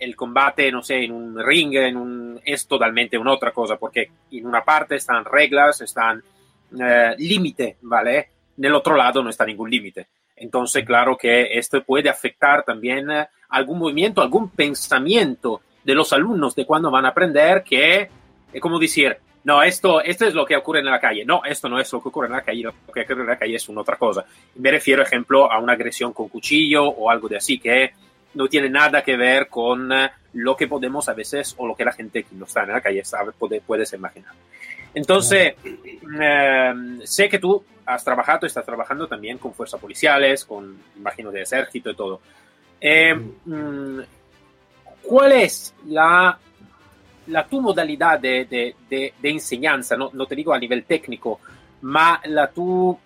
el 0.00 0.16
combate, 0.16 0.70
no 0.70 0.82
sé, 0.82 1.04
en 1.04 1.12
un 1.12 1.42
ring, 1.44 1.74
en 1.74 1.96
un, 1.96 2.40
es 2.44 2.66
totalmente 2.66 3.18
una 3.18 3.32
otra 3.32 3.52
cosa, 3.52 3.76
porque 3.76 4.10
en 4.30 4.46
una 4.46 4.64
parte 4.64 4.96
están 4.96 5.24
reglas, 5.24 5.80
están 5.80 6.22
eh, 6.78 7.14
límite, 7.18 7.76
¿vale? 7.82 8.28
en 8.56 8.64
el 8.64 8.74
otro 8.74 8.96
lado 8.96 9.22
no 9.22 9.30
está 9.30 9.44
ningún 9.44 9.70
límite. 9.70 10.06
Entonces, 10.36 10.84
claro 10.84 11.16
que 11.16 11.58
esto 11.58 11.82
puede 11.82 12.08
afectar 12.08 12.62
también 12.62 13.10
eh, 13.10 13.28
algún 13.48 13.78
movimiento, 13.78 14.20
algún 14.20 14.50
pensamiento 14.50 15.60
de 15.84 15.94
los 15.94 16.12
alumnos 16.12 16.54
de 16.54 16.66
cuando 16.66 16.90
van 16.90 17.06
a 17.06 17.08
aprender 17.08 17.62
que 17.62 18.08
es 18.52 18.60
como 18.60 18.78
decir, 18.78 19.16
no, 19.46 19.62
esto, 19.62 20.00
esto 20.00 20.26
es 20.26 20.34
lo 20.34 20.44
que 20.44 20.56
ocurre 20.56 20.80
en 20.80 20.86
la 20.86 20.98
calle. 20.98 21.24
No, 21.24 21.40
esto 21.44 21.68
no 21.68 21.78
es 21.78 21.92
lo 21.92 22.02
que 22.02 22.08
ocurre 22.08 22.26
en 22.26 22.32
la 22.32 22.42
calle, 22.42 22.64
lo 22.64 22.72
que 22.92 23.02
ocurre 23.02 23.20
en 23.20 23.28
la 23.28 23.38
calle 23.38 23.54
es 23.54 23.68
una 23.68 23.82
otra 23.82 23.94
cosa. 23.94 24.24
Me 24.56 24.72
refiero, 24.72 25.04
ejemplo, 25.04 25.48
a 25.48 25.60
una 25.60 25.74
agresión 25.74 26.12
con 26.12 26.28
cuchillo 26.28 26.84
o 26.84 27.08
algo 27.08 27.28
de 27.28 27.36
así, 27.36 27.60
que 27.60 27.92
no 28.34 28.48
tiene 28.48 28.68
nada 28.68 29.04
que 29.04 29.16
ver 29.16 29.46
con 29.46 29.92
eh, 29.92 30.10
lo 30.32 30.56
que 30.56 30.66
podemos 30.66 31.08
a 31.08 31.14
veces 31.14 31.54
o 31.58 31.66
lo 31.68 31.76
que 31.76 31.84
la 31.84 31.92
gente 31.92 32.24
que 32.24 32.34
no 32.34 32.46
está 32.46 32.64
en 32.64 32.72
la 32.72 32.80
calle 32.80 33.04
sabe, 33.04 33.30
puede, 33.30 33.60
puedes 33.60 33.92
imaginar. 33.92 34.32
Entonces, 34.92 35.54
eh, 36.20 36.74
sé 37.04 37.28
que 37.28 37.38
tú 37.38 37.64
has 37.84 38.02
trabajado, 38.02 38.48
estás 38.48 38.66
trabajando 38.66 39.06
también 39.06 39.38
con 39.38 39.54
fuerzas 39.54 39.80
policiales, 39.80 40.44
con, 40.44 40.76
imagino, 40.96 41.30
de 41.30 41.42
ejército 41.42 41.90
y 41.90 41.94
todo. 41.94 42.20
Eh, 42.80 43.14
mm, 43.14 44.00
¿Cuál 45.04 45.30
es 45.30 45.72
la 45.86 46.36
la 47.28 47.46
tu 47.46 47.60
modalidad 47.60 48.18
de, 48.18 48.44
de, 48.44 48.74
de, 48.88 49.30
enseñanza, 49.30 49.96
no, 49.96 50.10
no, 50.12 50.26
te 50.26 50.36
digo 50.36 50.52
a 50.52 50.58
nivel 50.58 50.84
técnico, 50.84 51.40
ma 51.82 52.20
la 52.24 52.48
tu 52.48 52.98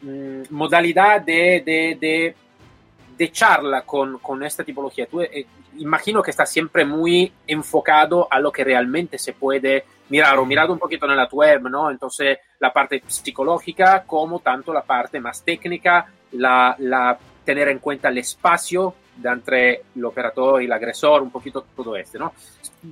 modalidad 0.50 1.20
de, 1.22 1.62
de, 2.00 3.32
charla 3.32 3.82
con, 3.82 4.18
con, 4.18 4.42
esta 4.42 4.64
tipología. 4.64 5.06
Tú, 5.06 5.20
eh, 5.20 5.46
imagino 5.78 6.22
que 6.22 6.30
estás 6.30 6.50
siempre 6.50 6.84
muy 6.84 7.30
enfocado 7.46 8.26
a 8.30 8.40
lo 8.40 8.50
que 8.50 8.64
realmente 8.64 9.18
se 9.18 9.34
puede 9.34 9.84
mirar, 10.08 10.38
o 10.38 10.46
mirado 10.46 10.72
un 10.72 10.78
poquito 10.78 11.06
en 11.06 11.16
la 11.16 11.28
web, 11.30 11.68
¿no? 11.68 11.90
Entonces, 11.90 12.38
la 12.58 12.72
parte 12.72 13.02
psicológica 13.06 14.04
como 14.06 14.40
tanto 14.40 14.72
la 14.72 14.82
parte 14.82 15.20
más 15.20 15.44
técnica, 15.44 16.06
la, 16.32 16.74
la 16.78 17.18
tener 17.44 17.68
en 17.68 17.78
cuenta 17.78 18.08
el 18.08 18.18
espacio 18.18 18.94
entre 19.24 19.82
el 19.94 20.04
operador 20.04 20.62
y 20.62 20.66
el 20.66 20.72
agresor, 20.72 21.22
un 21.22 21.30
poquito 21.30 21.64
todo 21.76 21.96
este, 21.96 22.18
¿no? 22.18 22.32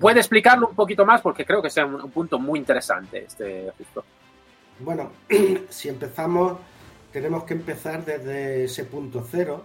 ¿Puede 0.00 0.20
explicarlo 0.20 0.68
un 0.68 0.74
poquito 0.74 1.04
más? 1.06 1.20
Porque 1.20 1.44
creo 1.44 1.62
que 1.62 1.68
es 1.68 1.76
un, 1.78 1.94
un 1.94 2.10
punto 2.10 2.38
muy 2.38 2.58
interesante 2.58 3.24
este 3.26 3.72
justo. 3.76 4.04
Bueno, 4.80 5.12
si 5.68 5.88
empezamos, 5.88 6.58
tenemos 7.12 7.44
que 7.44 7.54
empezar 7.54 8.04
desde 8.04 8.64
ese 8.64 8.84
punto 8.84 9.26
cero 9.28 9.64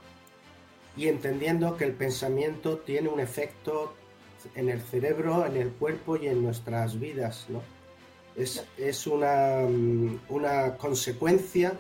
y 0.96 1.08
entendiendo 1.08 1.76
que 1.78 1.86
el 1.86 1.94
pensamiento 1.94 2.78
tiene 2.78 3.10
un 3.10 3.20
efecto 3.20 3.94
en 4.56 4.70
el 4.70 4.82
cerebro, 4.82 5.46
en 5.46 5.58
el 5.58 5.72
cuerpo 5.72 6.18
y 6.18 6.28
en 6.28 6.44
nuestras 6.44 7.00
vidas, 7.00 7.46
¿no? 7.50 7.62
Es, 8.36 8.66
es 8.78 9.06
una, 9.06 9.60
una 10.30 10.76
consecuencia 10.78 11.74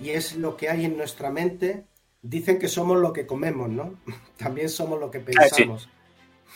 y 0.00 0.10
es 0.10 0.36
lo 0.36 0.56
que 0.56 0.70
hay 0.70 0.84
en 0.86 0.96
nuestra 0.96 1.30
mente 1.30 1.84
dicen 2.28 2.58
que 2.58 2.68
somos 2.68 2.98
lo 2.98 3.12
que 3.12 3.26
comemos, 3.26 3.70
¿no? 3.70 3.94
También 4.36 4.68
somos 4.68 5.00
lo 5.00 5.10
que 5.10 5.20
pensamos. 5.20 5.88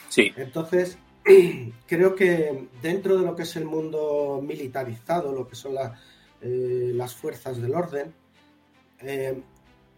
Sí. 0.09 0.33
Entonces, 0.37 0.99
creo 1.87 2.15
que 2.15 2.69
dentro 2.83 3.17
de 3.17 3.25
lo 3.25 3.35
que 3.35 3.43
es 3.43 3.57
el 3.57 3.65
mundo 3.65 4.41
militarizado, 4.43 5.33
lo 5.33 5.49
que 5.49 5.57
son 5.57 5.75
eh, 6.41 6.93
las 6.95 7.15
fuerzas 7.15 7.61
del 7.61 7.75
orden, 7.75 8.15
eh, 9.01 9.43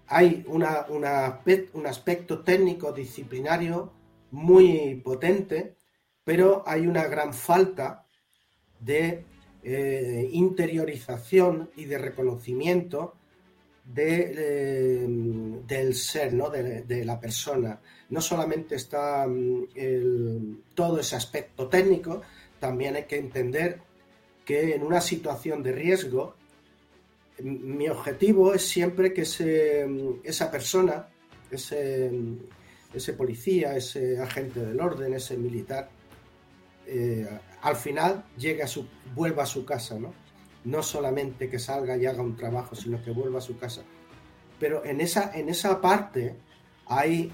hay 0.06 0.44
una, 0.48 0.86
un 0.88 1.86
aspecto 1.86 2.40
técnico 2.40 2.92
disciplinario 2.92 3.92
muy 4.30 5.00
potente, 5.02 5.76
pero 6.24 6.62
hay 6.66 6.86
una 6.86 7.04
gran 7.04 7.32
falta 7.32 8.06
de 8.80 9.24
eh, 9.62 10.28
interiorización 10.32 11.70
y 11.74 11.86
de 11.86 11.98
reconocimiento 11.98 13.14
de, 13.84 15.06
del 15.66 15.94
ser, 15.94 16.32
¿no? 16.32 16.48
de, 16.50 17.04
la 17.04 17.20
persona. 17.20 17.80
No 18.10 18.20
solamente 18.20 18.76
está 18.76 19.26
mm, 19.26 20.62
todo 20.74 21.00
ese 21.00 21.16
aspecto 21.16 21.68
técnico, 21.68 22.22
también 22.58 22.96
hay 22.96 23.04
que 23.04 23.18
entender 23.18 23.80
que 24.44 24.74
en 24.74 24.82
una 24.82 25.00
situación 25.00 25.62
de 25.62 25.72
riesgo, 25.72 26.34
mi 27.40 27.88
objetivo 27.88 28.54
es 28.54 28.62
siempre 28.66 29.12
que 29.12 29.22
ese, 29.22 29.86
esa 30.22 30.50
persona, 30.50 31.08
ese, 31.50 32.10
ese 32.92 33.12
policía, 33.14 33.76
ese 33.76 34.18
agente 34.20 34.60
del 34.60 34.80
orden, 34.80 35.14
ese 35.14 35.36
militar, 35.36 35.88
eh, 36.86 37.26
al 37.62 37.76
final 37.76 38.24
llegue 38.36 38.62
a 38.62 38.66
su, 38.66 38.86
vuelva 39.14 39.44
a 39.44 39.46
su 39.46 39.64
casa, 39.64 39.98
¿no? 39.98 40.23
No 40.64 40.82
solamente 40.82 41.48
que 41.48 41.58
salga 41.58 41.96
y 41.96 42.06
haga 42.06 42.22
un 42.22 42.36
trabajo, 42.36 42.74
sino 42.74 43.02
que 43.02 43.10
vuelva 43.10 43.38
a 43.38 43.42
su 43.42 43.58
casa. 43.58 43.82
Pero 44.58 44.84
en 44.84 45.00
esa, 45.00 45.32
en 45.34 45.48
esa 45.48 45.80
parte 45.80 46.36
hay 46.86 47.30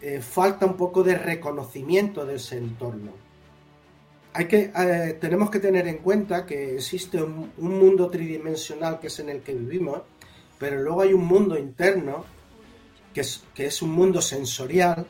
eh, 0.00 0.20
falta 0.20 0.66
un 0.66 0.76
poco 0.76 1.02
de 1.02 1.16
reconocimiento 1.16 2.26
de 2.26 2.36
ese 2.36 2.58
entorno. 2.58 3.12
Hay 4.34 4.46
que, 4.46 4.70
eh, 4.76 5.16
tenemos 5.18 5.50
que 5.50 5.58
tener 5.58 5.88
en 5.88 5.98
cuenta 5.98 6.44
que 6.44 6.74
existe 6.74 7.22
un, 7.22 7.52
mundo 7.56 8.10
tridimensional 8.10 9.00
que 9.00 9.06
es 9.06 9.18
en 9.20 9.30
el 9.30 9.40
que 9.40 9.54
vivimos, 9.54 10.02
pero 10.58 10.82
luego 10.82 11.00
hay 11.00 11.14
un 11.14 11.24
mundo 11.24 11.58
interno 11.58 12.24
que 13.14 13.22
es, 13.22 13.42
que 13.54 13.66
es 13.66 13.80
un 13.80 13.92
mundo 13.92 14.20
sensorial 14.20 15.06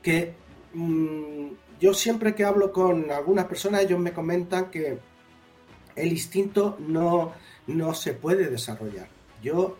que 0.00 0.34
mm, 0.74 1.46
yo 1.80 1.92
siempre 1.94 2.32
que 2.32 2.44
hablo 2.44 2.70
con 2.70 3.10
algunas 3.10 3.46
personas 3.46 3.82
ellos 3.82 3.98
me 3.98 4.12
comentan 4.12 4.70
que 4.70 4.98
el 5.96 6.12
instinto 6.12 6.76
no, 6.80 7.32
no 7.66 7.94
se 7.94 8.14
puede 8.14 8.48
desarrollar. 8.48 9.08
Yo 9.42 9.76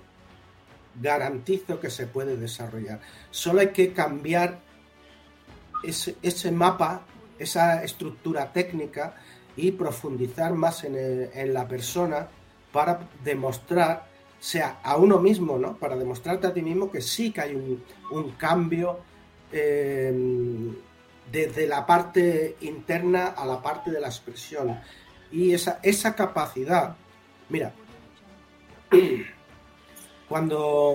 garantizo 1.00 1.81
que 1.81 1.90
se 1.90 2.07
puede 2.07 2.37
desarrollar. 2.37 3.00
Solo 3.31 3.61
hay 3.61 3.69
que 3.69 3.92
cambiar 3.92 4.61
ese, 5.83 6.16
ese 6.23 6.52
mapa, 6.52 7.02
esa 7.38 7.83
estructura 7.83 8.52
técnica 8.52 9.16
y 9.57 9.73
profundizar 9.73 10.54
más 10.54 10.85
en, 10.85 11.54
la 11.54 11.69
persona 11.69 12.28
para 12.73 13.09
demostrar, 13.23 14.07
sea 14.38 14.81
a 14.83 14.97
uno 14.97 15.19
mismo, 15.19 15.59
¿no? 15.59 15.76
Para 15.76 15.97
demostrarte 15.97 16.47
a 16.47 16.54
ti 16.54 16.62
mismo 16.62 16.90
que 16.90 17.00
sí 17.00 17.31
que 17.31 17.42
hay 17.42 17.54
un, 17.54 18.31
cambio 18.33 19.00
eh, 19.52 20.12
desde 21.31 21.66
la 21.66 21.87
parte 21.87 22.57
interna 22.62 23.28
a 23.28 23.45
la 23.45 23.62
parte 23.62 23.90
de 23.90 24.00
la 24.00 24.09
expresión 24.09 24.78
y 25.33 25.53
esa, 25.55 25.81
esa 25.83 26.15
capacidad. 26.15 26.97
Mira, 27.49 27.73
cuando, 30.29 30.95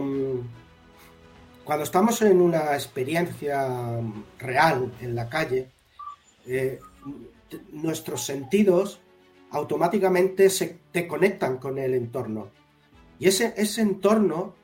cuando 1.63 1.83
estamos 1.83 2.21
en 2.21 2.39
una 2.39 2.73
experiencia 2.75 3.99
real 4.37 4.93
en 5.01 5.15
la 5.15 5.27
calle, 5.27 5.71
eh, 6.45 6.79
nuestros 7.71 8.23
sentidos 8.23 9.01
automáticamente 9.51 10.49
se 10.49 10.79
te 10.91 11.07
conectan 11.07 11.57
con 11.57 11.77
el 11.77 11.93
entorno. 11.93 12.51
Y 13.19 13.27
ese, 13.27 13.53
ese 13.57 13.81
entorno 13.81 14.55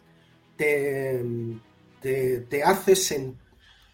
te, 0.55 1.23
te, 2.01 2.63
hace 2.63 3.33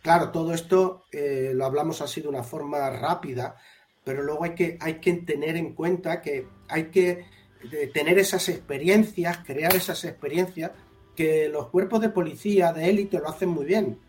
Claro, 0.02 0.32
todo 0.32 0.54
esto 0.54 1.06
eh, 1.12 1.52
lo 1.54 1.66
hablamos 1.66 2.02
así 2.02 2.22
de 2.22 2.28
una 2.28 2.44
forma 2.44 2.90
rápida, 2.90 3.56
pero 4.04 4.24
luego 4.24 4.44
hay 4.44 4.56
que, 4.56 4.78
hay 4.80 4.96
que 4.96 5.14
tener 5.14 5.56
en 5.56 5.74
cuenta 5.74 6.22
que 6.22 6.48
hay 6.68 6.86
que 6.86 7.26
eh, 7.72 7.92
tener 7.94 8.18
esas 8.18 8.48
experiencias, 8.50 9.40
crear 9.46 9.76
esas 9.76 10.04
experiencias, 10.06 10.72
que 11.16 11.50
los 11.50 11.68
cuerpos 11.68 12.02
de 12.02 12.10
policía 12.10 12.72
de 12.72 12.90
élite 12.90 13.20
lo 13.20 13.30
hacen 13.30 13.50
muy 13.50 13.66
bien. 13.66 14.00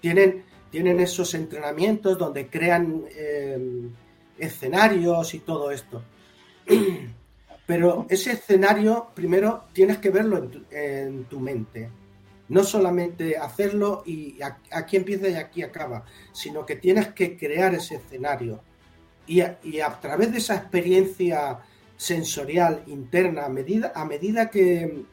Tienen, 0.00 0.44
tienen 0.70 1.00
esos 1.00 1.34
entrenamientos 1.34 2.16
donde 2.16 2.48
crean 2.48 3.04
eh, 3.14 3.88
escenarios 4.38 5.34
y 5.34 5.40
todo 5.40 5.70
esto. 5.70 6.02
Pero 7.66 8.06
ese 8.08 8.32
escenario, 8.32 9.08
primero, 9.14 9.64
tienes 9.72 9.98
que 9.98 10.10
verlo 10.10 10.50
en 10.70 11.24
tu, 11.24 11.40
mente. 11.40 11.88
No 12.48 12.64
solamente 12.64 13.36
hacerlo 13.36 14.02
y 14.04 14.38
aquí 14.70 14.96
empieza 14.96 15.28
y 15.28 15.34
aquí 15.34 15.62
acaba, 15.62 16.04
sino 16.32 16.66
que 16.66 16.76
tienes 16.76 17.08
que 17.08 17.36
crear 17.36 17.74
ese 17.74 17.96
escenario 17.96 18.60
y 19.26 19.40
a, 19.40 20.00
través 20.00 20.32
de 20.32 20.38
esa 20.38 20.56
experiencia 20.56 21.60
sensorial 21.96 22.82
interna, 22.86 23.46
a 23.46 23.48
medida, 23.48 23.92
a 23.94 24.04
medida 24.04 24.50
que 24.50 25.04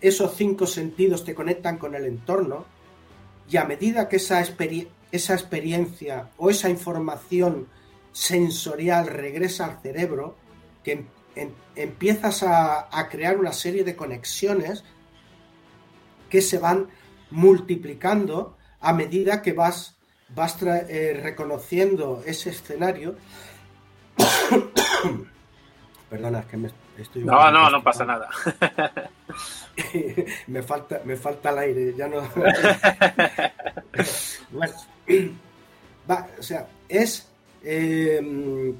esos 0.00 0.34
cinco 0.34 0.66
sentidos 0.66 1.24
te 1.24 1.34
conectan 1.34 1.78
con 1.78 1.94
el 1.94 2.04
entorno, 2.06 2.64
y 3.50 3.58
a 3.58 3.64
medida 3.64 4.08
que 4.08 4.16
esa, 4.16 4.42
esa 5.12 5.34
experiencia 5.34 6.30
o 6.38 6.48
esa 6.48 6.70
información 6.70 7.68
sensorial 8.12 9.06
regresa 9.06 9.66
al 9.66 9.82
cerebro, 9.82 10.36
que 10.82 11.06
em, 11.34 11.50
empiezas 11.76 12.42
a, 12.42 12.88
a, 12.90 13.08
crear 13.08 13.38
una 13.38 13.52
serie 13.52 13.84
de 13.84 13.96
conexiones 13.96 14.84
que 16.30 16.40
se 16.40 16.58
van 16.58 16.88
multiplicando 17.30 18.56
a 18.80 18.92
medida 18.92 19.42
que 19.42 19.52
vas 19.52 19.96
vas 20.34 20.56
eh, 20.62 21.20
reconociendo 21.22 22.22
ese 22.26 22.50
escenario 22.50 23.16
Perdona, 26.10 26.40
es 26.40 26.46
que 26.46 26.56
me 26.56 26.70
estoy... 26.98 27.24
No, 27.24 27.50
no, 27.50 27.70
no 27.70 27.82
pasa 27.82 28.04
nada. 28.04 28.28
me, 30.46 30.62
falta, 30.62 31.00
me 31.04 31.16
falta 31.16 31.50
el 31.50 31.58
aire, 31.58 31.94
ya 31.96 32.06
no... 32.06 32.22
bueno, 34.52 34.74
va, 36.10 36.28
o 36.38 36.42
sea, 36.42 36.68
es... 36.88 37.28
Eh, 37.64 38.74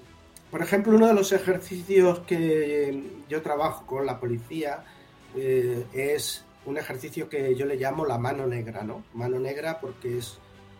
por 0.50 0.62
ejemplo, 0.62 0.94
uno 0.94 1.08
de 1.08 1.14
los 1.14 1.32
ejercicios 1.32 2.20
que 2.20 3.02
yo 3.28 3.42
trabajo 3.42 3.84
con 3.86 4.06
la 4.06 4.20
policía 4.20 4.84
eh, 5.34 5.84
es 5.92 6.44
un 6.66 6.78
ejercicio 6.78 7.28
que 7.28 7.56
yo 7.56 7.66
le 7.66 7.74
llamo 7.74 8.06
la 8.06 8.18
mano 8.18 8.46
negra, 8.46 8.84
¿no? 8.84 9.02
Mano 9.14 9.40
negra 9.40 9.80
porque 9.80 10.18
es, 10.18 10.38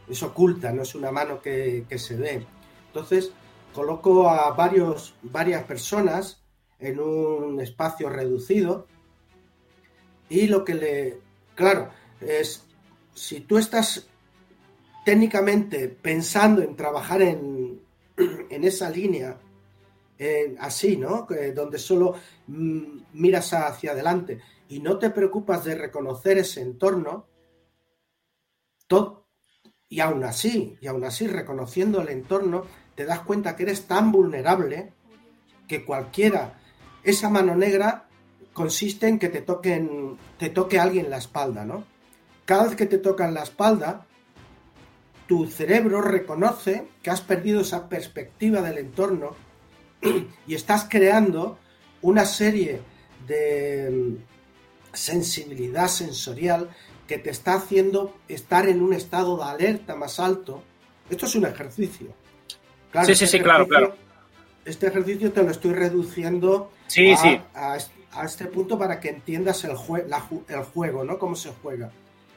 es 0.09 0.23
oculta, 0.23 0.73
no 0.73 0.83
es 0.83 0.95
una 0.95 1.11
mano 1.11 1.41
que, 1.41 1.85
que 1.89 1.99
se 1.99 2.17
ve. 2.17 2.47
Entonces, 2.89 3.33
coloco 3.73 4.29
a 4.29 4.51
varios, 4.53 5.15
varias 5.23 5.65
personas 5.65 6.43
en 6.79 7.01
un 7.01 7.61
espacio 7.61 8.09
reducido 8.09 8.87
y 10.29 10.47
lo 10.47 10.65
que 10.65 10.75
le... 10.75 11.19
Claro, 11.55 11.91
es 12.21 12.65
si 13.15 13.41
tú 13.41 13.59
estás 13.59 14.07
técnicamente 15.05 15.89
pensando 15.89 16.63
en 16.63 16.77
trabajar 16.77 17.23
en, 17.23 17.81
en 18.51 18.65
esa 18.65 18.91
línea 18.91 19.39
así, 20.59 20.97
¿no? 20.97 21.27
donde 21.55 21.79
solo 21.79 22.15
mm, 22.47 22.99
miras 23.15 23.53
hacia 23.53 23.93
adelante 23.93 24.41
y 24.69 24.81
no 24.81 24.99
te 24.99 25.11
preocupas 25.11 25.65
de 25.65 25.75
reconocer 25.75 26.39
ese 26.39 26.63
entorno, 26.63 27.27
todo, 28.87 29.24
y 29.95 30.01
aún 30.01 30.25
así, 30.25 30.77
y 30.81 30.89
aún 30.89 31.05
así, 31.05 31.29
reconociendo 31.29 32.01
el 32.01 32.09
entorno, 32.09 32.65
te 32.97 33.05
das 33.05 33.21
cuenta 33.21 33.55
que 33.55 33.63
eres 33.63 33.87
tan 33.87 34.11
vulnerable 34.11 34.93
que 35.69 35.85
cualquiera, 35.85 36.59
esa 37.05 37.31
mano 37.31 37.55
negra 37.55 38.09
consiste 38.53 39.07
en 39.07 39.21
que 39.21 39.29
te 39.29 39.41
toquen, 39.41 40.19
te 40.37 40.51
toque 40.51 40.81
alguien 40.81 41.11
la 41.11 41.19
espalda, 41.19 41.65
¿no? 41.65 41.85
Cada 42.45 42.65
vez 42.65 42.75
que 42.75 42.87
te 42.87 42.99
tocan 42.99 43.35
la 43.35 43.45
espalda, 43.45 44.05
tu 45.29 45.47
cerebro 45.47 46.01
reconoce 46.01 46.89
que 47.01 47.11
has 47.11 47.21
perdido 47.21 47.61
esa 47.61 47.89
perspectiva 47.89 48.63
del 48.63 48.79
entorno 48.79 49.37
y 50.49 50.55
estás 50.57 50.89
creando 50.91 51.57
una 52.03 52.25
serie 52.25 52.81
de 53.29 53.91
mm, 53.93 54.93
sensibilidad 54.93 55.87
sensorial 55.87 56.71
que 57.07 57.19
te 57.19 57.31
está 57.31 57.55
haciendo 57.55 58.15
estar 58.29 58.69
en 58.69 58.83
un 58.83 58.93
estado 58.93 59.37
de 59.37 59.45
alerta 59.45 59.95
más 59.95 60.19
alto. 60.19 60.63
Esto 61.11 61.27
es 61.27 61.35
un 61.35 61.47
ejercicio. 61.47 62.09
sí, 62.93 63.07
sí, 63.07 63.13
este 63.13 63.27
sí, 63.27 63.41
claro, 63.41 63.67
claro. 63.69 63.95
Este 64.65 64.87
ejercicio 64.87 65.31
te 65.33 65.43
lo 65.43 65.51
estoy 65.51 65.75
reduciendo 65.75 66.71
sí, 66.87 67.13
a, 67.13 67.17
sí. 67.17 67.41
A, 68.13 68.25
este 68.25 68.47
punto 68.47 68.79
para 68.79 68.99
que 69.01 69.11
entiendas 69.11 69.65
el, 69.65 69.73
el 70.49 70.63
juego, 70.65 71.05
¿no? 71.05 71.19
Cómo 71.19 71.37
se 71.37 71.53
juega. 71.63 71.91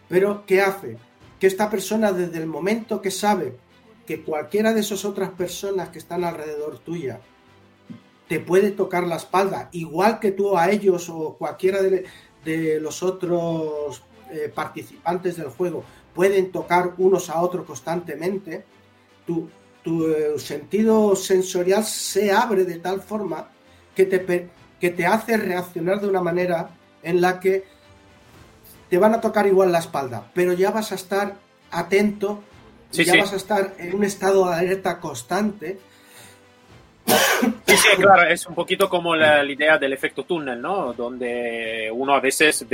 Pero, 0.10 0.46
¿qué 0.46 0.62
hace? 0.62 0.98
Que 1.40 1.48
esta 1.48 1.70
persona, 1.70 2.12
desde 2.12 2.38
el 2.40 2.48
momento 2.48 3.02
que 3.02 3.12
sabe 3.12 3.56
que 4.06 4.22
cualquiera 4.22 4.74
de 4.74 4.80
esas 4.80 5.06
otras 5.06 5.30
personas 5.32 5.90
que 5.90 6.00
están 6.00 6.24
alrededor 6.24 6.80
tuya 6.80 7.20
te 8.28 8.40
puede 8.40 8.72
tocar 8.72 9.06
la 9.06 9.18
espalda, 9.18 9.70
igual 9.72 10.20
que 10.20 10.32
tú 10.32 10.58
a 10.58 10.70
ellos 10.72 11.10
o 11.10 11.36
cualquiera 11.38 11.82
de, 11.82 12.06
los 12.80 13.04
otros 13.04 14.02
eh, 14.32 14.52
participantes 14.54 15.38
del 15.38 15.50
juego 15.50 15.84
pueden 16.14 16.52
tocar 16.52 16.94
unos 16.98 17.30
a 17.30 17.40
otros 17.42 17.66
constantemente, 17.66 18.66
tu, 19.26 19.50
tu 19.84 20.08
eh, 20.08 20.40
sentido 20.40 21.16
sensorial 21.16 21.84
se 21.84 22.32
abre 22.32 22.66
de 22.66 22.80
tal 22.80 23.02
forma 23.02 23.50
que 23.96 24.06
te, 24.06 24.50
que 24.80 24.90
te 24.90 25.06
hace 25.06 25.38
reaccionar 25.38 26.02
de 26.02 26.08
una 26.08 26.22
manera 26.22 26.70
en 27.04 27.22
la 27.22 27.40
que 27.40 27.66
te 28.90 28.98
van 28.98 29.14
a 29.14 29.22
tocar 29.22 29.46
igual 29.48 29.72
la 29.72 29.80
espalda, 29.80 30.32
pero 30.34 30.54
ya 30.54 30.72
vas 30.72 30.92
a 30.92 30.96
estar 30.96 31.36
atento, 31.72 32.44
ya 32.92 33.16
vas 33.18 33.34
a 33.34 33.36
estar 33.36 33.76
en 33.78 33.96
un 33.96 34.04
estado 34.04 34.50
de 34.50 34.56
alerta 34.56 35.00
constante 35.00 35.80
Sí, 37.78 38.02
claro, 38.02 38.24
es 38.24 38.46
un 38.48 38.56
poquito 38.56 38.90
como 38.90 39.16
la, 39.16 39.44
idea 39.46 39.78
del 39.78 39.94
efecto 39.94 40.24
túnel, 40.24 40.62
¿no? 40.62 40.94
Donde 40.94 41.90
uno 41.94 42.16
a 42.16 42.20
veces 42.20 42.66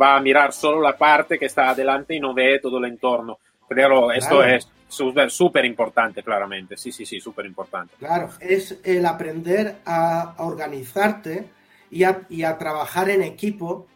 va 0.00 0.16
a 0.16 0.20
mirar 0.20 0.52
solo 0.52 0.80
la 0.80 0.96
parte 0.96 1.38
que 1.38 1.46
está 1.46 1.70
adelante 1.70 2.14
y 2.14 2.20
no 2.20 2.34
ve 2.34 2.58
todo 2.60 2.78
el 2.78 2.84
entorno. 2.84 3.38
Pero 3.68 4.12
esto 4.12 4.42
es 4.44 4.68
súper 4.88 5.64
importante, 5.64 6.22
claramente. 6.22 6.76
Sí, 6.76 6.92
sí, 6.92 7.06
sí, 7.06 7.20
súper 7.20 7.46
importante. 7.46 7.94
Claro, 7.98 8.30
es 8.40 8.80
el 8.84 9.06
aprender 9.06 9.76
a, 9.86 10.34
organizarte 10.38 11.46
y 11.90 12.04
a, 12.04 12.26
y 12.28 12.42
a, 12.42 12.58
trabajar 12.58 13.08
en 13.10 13.22
equipo. 13.22 13.86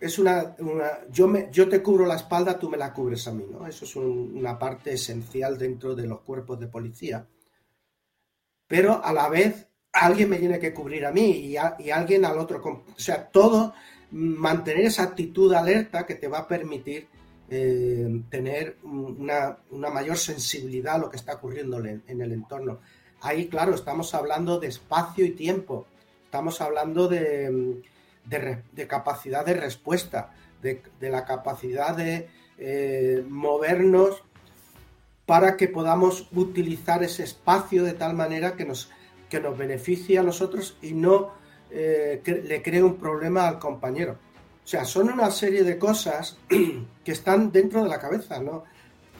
Es 0.00 0.18
una, 0.18 0.54
yo, 1.10 1.28
me, 1.28 1.48
yo 1.50 1.68
te 1.68 1.82
cubro 1.82 2.04
la 2.04 2.16
espalda, 2.16 2.58
tú 2.58 2.68
me 2.68 2.76
la 2.76 2.92
cubres 2.92 3.26
a 3.28 3.32
mí, 3.32 3.44
¿no? 3.50 3.66
Eso 3.66 3.86
es 3.86 3.96
una 3.96 4.58
parte 4.58 4.92
esencial 4.92 5.56
dentro 5.56 5.94
de 5.94 6.06
los 6.06 6.20
cuerpos 6.20 6.60
de 6.60 6.66
policía 6.66 7.26
pero 8.74 9.00
a 9.04 9.12
la 9.12 9.28
vez 9.28 9.68
alguien 9.92 10.30
me 10.30 10.38
tiene 10.38 10.58
que 10.58 10.74
cubrir 10.74 11.06
a 11.06 11.12
mí 11.12 11.30
y, 11.30 11.56
alguien 11.56 12.24
al 12.24 12.40
otro. 12.40 12.60
O 12.60 12.98
sea, 12.98 13.28
todo 13.28 13.72
mantener 14.10 14.86
esa 14.86 15.04
actitud 15.04 15.54
alerta 15.54 16.04
que 16.04 16.16
te 16.16 16.26
va 16.26 16.38
a 16.38 16.48
permitir 16.48 17.06
eh, 17.48 18.20
tener 18.28 18.78
una, 18.82 19.58
mayor 19.70 20.16
sensibilidad 20.16 20.96
a 20.96 20.98
lo 20.98 21.08
que 21.08 21.18
está 21.18 21.34
ocurriendo 21.34 21.78
en, 21.84 22.20
el 22.20 22.32
entorno. 22.32 22.80
Ahí, 23.20 23.46
claro, 23.46 23.76
estamos 23.76 24.12
hablando 24.12 24.58
de 24.58 24.66
espacio 24.66 25.24
y 25.24 25.30
tiempo, 25.30 25.86
estamos 26.24 26.60
hablando 26.60 27.06
de, 27.06 27.80
capacidad 28.88 29.46
de 29.46 29.54
respuesta, 29.54 30.34
de, 30.60 30.82
la 30.98 31.24
capacidad 31.24 31.96
de 31.96 32.28
eh, 32.58 33.24
movernos 33.28 34.23
para 35.26 35.56
que 35.56 35.68
podamos 35.68 36.28
utilizar 36.32 37.02
ese 37.02 37.24
espacio 37.24 37.84
de 37.84 37.94
tal 37.94 38.14
manera 38.14 38.56
que 38.56 38.64
nos, 38.64 38.90
que 39.28 39.40
nos 39.40 39.56
beneficie 39.56 40.18
a 40.18 40.22
nosotros 40.22 40.76
y 40.82 40.92
no 40.92 41.32
eh, 41.70 42.22
le 42.24 42.62
cree 42.62 42.82
un 42.82 42.96
problema 42.96 43.48
al 43.48 43.58
compañero. 43.58 44.18
O 44.64 44.66
sea, 44.66 44.84
son 44.84 45.10
una 45.10 45.30
serie 45.30 45.62
de 45.62 45.78
cosas 45.78 46.38
que 47.04 47.12
están 47.12 47.52
dentro 47.52 47.82
de 47.82 47.88
la 47.88 47.98
cabeza, 47.98 48.40
¿no? 48.40 48.64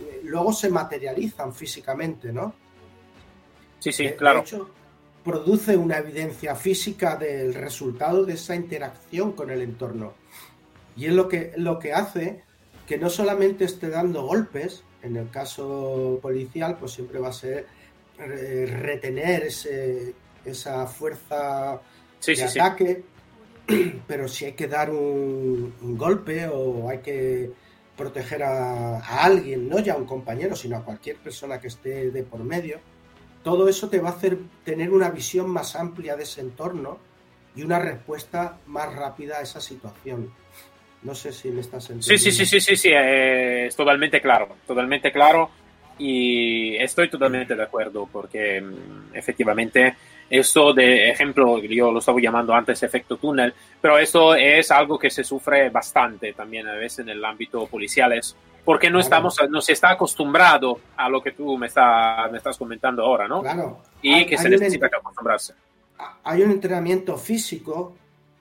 Eh, 0.00 0.20
luego 0.24 0.52
se 0.52 0.70
materializan 0.70 1.54
físicamente, 1.54 2.32
¿no? 2.32 2.54
Sí, 3.78 3.92
sí, 3.92 4.10
claro. 4.16 4.40
De 4.40 4.44
hecho, 4.46 4.70
produce 5.24 5.76
una 5.76 5.98
evidencia 5.98 6.54
física 6.54 7.16
del 7.16 7.54
resultado 7.54 8.24
de 8.24 8.34
esa 8.34 8.54
interacción 8.54 9.32
con 9.32 9.50
el 9.50 9.62
entorno. 9.62 10.12
Y 10.96 11.06
es 11.06 11.12
lo 11.12 11.28
que, 11.28 11.52
lo 11.56 11.78
que 11.78 11.92
hace 11.92 12.42
que 12.86 12.98
no 12.98 13.08
solamente 13.10 13.64
esté 13.64 13.88
dando 13.88 14.26
golpes, 14.26 14.84
en 15.04 15.16
el 15.16 15.30
caso 15.30 16.18
policial, 16.20 16.76
pues 16.78 16.92
siempre 16.92 17.18
va 17.18 17.28
a 17.28 17.32
ser 17.32 17.66
eh, 18.18 18.66
retener 18.66 19.44
esa 19.44 20.86
fuerza 20.86 21.80
de 22.26 22.42
ataque, 22.42 23.04
pero 24.06 24.26
si 24.28 24.46
hay 24.46 24.52
que 24.52 24.66
dar 24.66 24.90
un, 24.90 25.74
golpe 25.96 26.48
o 26.48 26.88
hay 26.88 26.98
que 26.98 27.50
proteger 27.96 28.42
a, 28.42 28.98
alguien, 29.24 29.68
no 29.68 29.78
ya 29.78 29.94
a 29.94 29.96
un 29.96 30.06
compañero, 30.06 30.56
sino 30.56 30.78
a 30.78 30.84
cualquier 30.84 31.16
persona 31.18 31.60
que 31.60 31.68
esté 31.68 32.10
de 32.10 32.22
por 32.22 32.42
medio, 32.42 32.80
todo 33.42 33.68
eso 33.68 33.88
te 33.90 34.00
va 34.00 34.08
a 34.08 34.12
hacer 34.12 34.38
tener 34.64 34.90
una 34.90 35.10
visión 35.10 35.50
más 35.50 35.76
amplia 35.76 36.16
de 36.16 36.22
ese 36.22 36.40
entorno 36.40 36.98
y 37.54 37.62
una 37.62 37.78
respuesta 37.78 38.58
más 38.66 38.94
rápida 38.94 39.38
a 39.38 39.42
esa 39.42 39.60
situación. 39.60 40.32
No 41.04 41.14
sé 41.14 41.32
si 41.32 41.50
me 41.50 41.60
estás 41.60 41.90
entendiendo. 41.90 42.22
Sí, 42.22 42.32
sí, 42.32 42.46
sí, 42.46 42.60
sí, 42.60 42.76
sí, 42.76 42.88
eh, 42.90 43.66
es 43.66 43.76
totalmente 43.76 44.20
claro, 44.20 44.56
totalmente 44.66 45.12
claro 45.12 45.50
y 45.98 46.76
estoy 46.76 47.08
totalmente 47.08 47.54
de 47.54 47.62
acuerdo 47.62 48.08
porque 48.10 48.60
mm, 48.60 49.14
efectivamente 49.14 49.94
esto 50.30 50.72
de 50.72 51.10
ejemplo, 51.10 51.58
yo 51.58 51.92
lo 51.92 51.98
estaba 51.98 52.18
llamando 52.20 52.54
antes 52.54 52.82
efecto 52.82 53.18
túnel, 53.18 53.52
pero 53.80 53.98
esto 53.98 54.34
es 54.34 54.70
algo 54.70 54.98
que 54.98 55.10
se 55.10 55.22
sufre 55.22 55.68
bastante 55.68 56.32
también 56.32 56.66
a 56.66 56.72
veces 56.72 57.00
en 57.00 57.10
el 57.10 57.24
ámbito 57.24 57.66
policial, 57.66 58.18
porque 58.64 58.88
no 58.88 58.98
estamos, 58.98 59.38
no 59.50 59.60
se 59.60 59.72
está 59.72 59.90
acostumbrado 59.90 60.80
a 60.96 61.08
lo 61.08 61.22
que 61.22 61.32
tú 61.32 61.58
me, 61.58 61.66
está, 61.66 62.28
me 62.32 62.38
estás 62.38 62.56
comentando 62.56 63.04
ahora, 63.04 63.28
¿no? 63.28 63.42
Claro. 63.42 63.82
Y 64.00 64.24
que 64.24 64.38
se 64.38 64.48
necesita 64.48 64.86
acostumbrarse. 64.86 65.54
Hay 66.24 66.42
un 66.42 66.50
entrenamiento 66.50 67.16
físico 67.18 67.94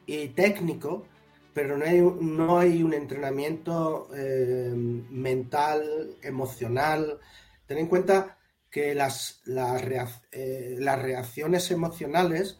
y 0.05 0.29
técnico 0.29 1.05
pero 1.53 1.77
no 1.77 1.85
hay, 1.85 2.01
no 2.01 2.59
hay 2.59 2.83
un 2.83 2.93
entrenamiento 2.93 4.09
eh, 4.15 4.73
mental, 4.75 6.17
emocional. 6.21 7.19
Ten 7.67 7.77
en 7.77 7.87
cuenta 7.87 8.37
que 8.69 8.95
las, 8.95 9.41
las, 9.45 9.83
eh, 10.31 10.77
reacciones 10.79 11.69
emocionales 11.69 12.57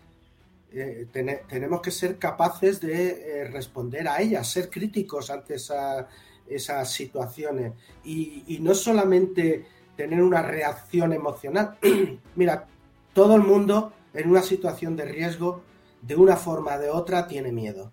eh, 0.72 1.08
tenemos 1.12 1.82
que 1.82 1.92
ser 1.92 2.18
capaces 2.18 2.80
de 2.82 3.48
responder 3.52 4.08
a 4.08 4.22
ellas, 4.22 4.48
ser 4.48 4.70
críticos 4.70 5.30
ante 5.32 5.56
esas 5.56 6.92
situaciones 6.92 7.74
y, 8.04 8.44
y, 8.48 8.60
no 8.60 8.74
solamente 8.74 9.66
tener 9.96 10.22
una 10.22 10.42
reacción 10.42 11.14
emocional. 11.14 11.78
Mira, 12.36 12.68
todo 13.14 13.36
el 13.36 13.42
mundo 13.42 13.94
en 14.14 14.30
una 14.30 14.42
situación 14.42 14.96
de 14.96 15.06
riesgo, 15.06 15.64
de 16.02 16.16
una 16.16 16.36
forma 16.36 16.76
o 16.76 16.80
de 16.80 16.90
otra, 16.90 17.28
tiene 17.28 17.52
miedo. 17.52 17.92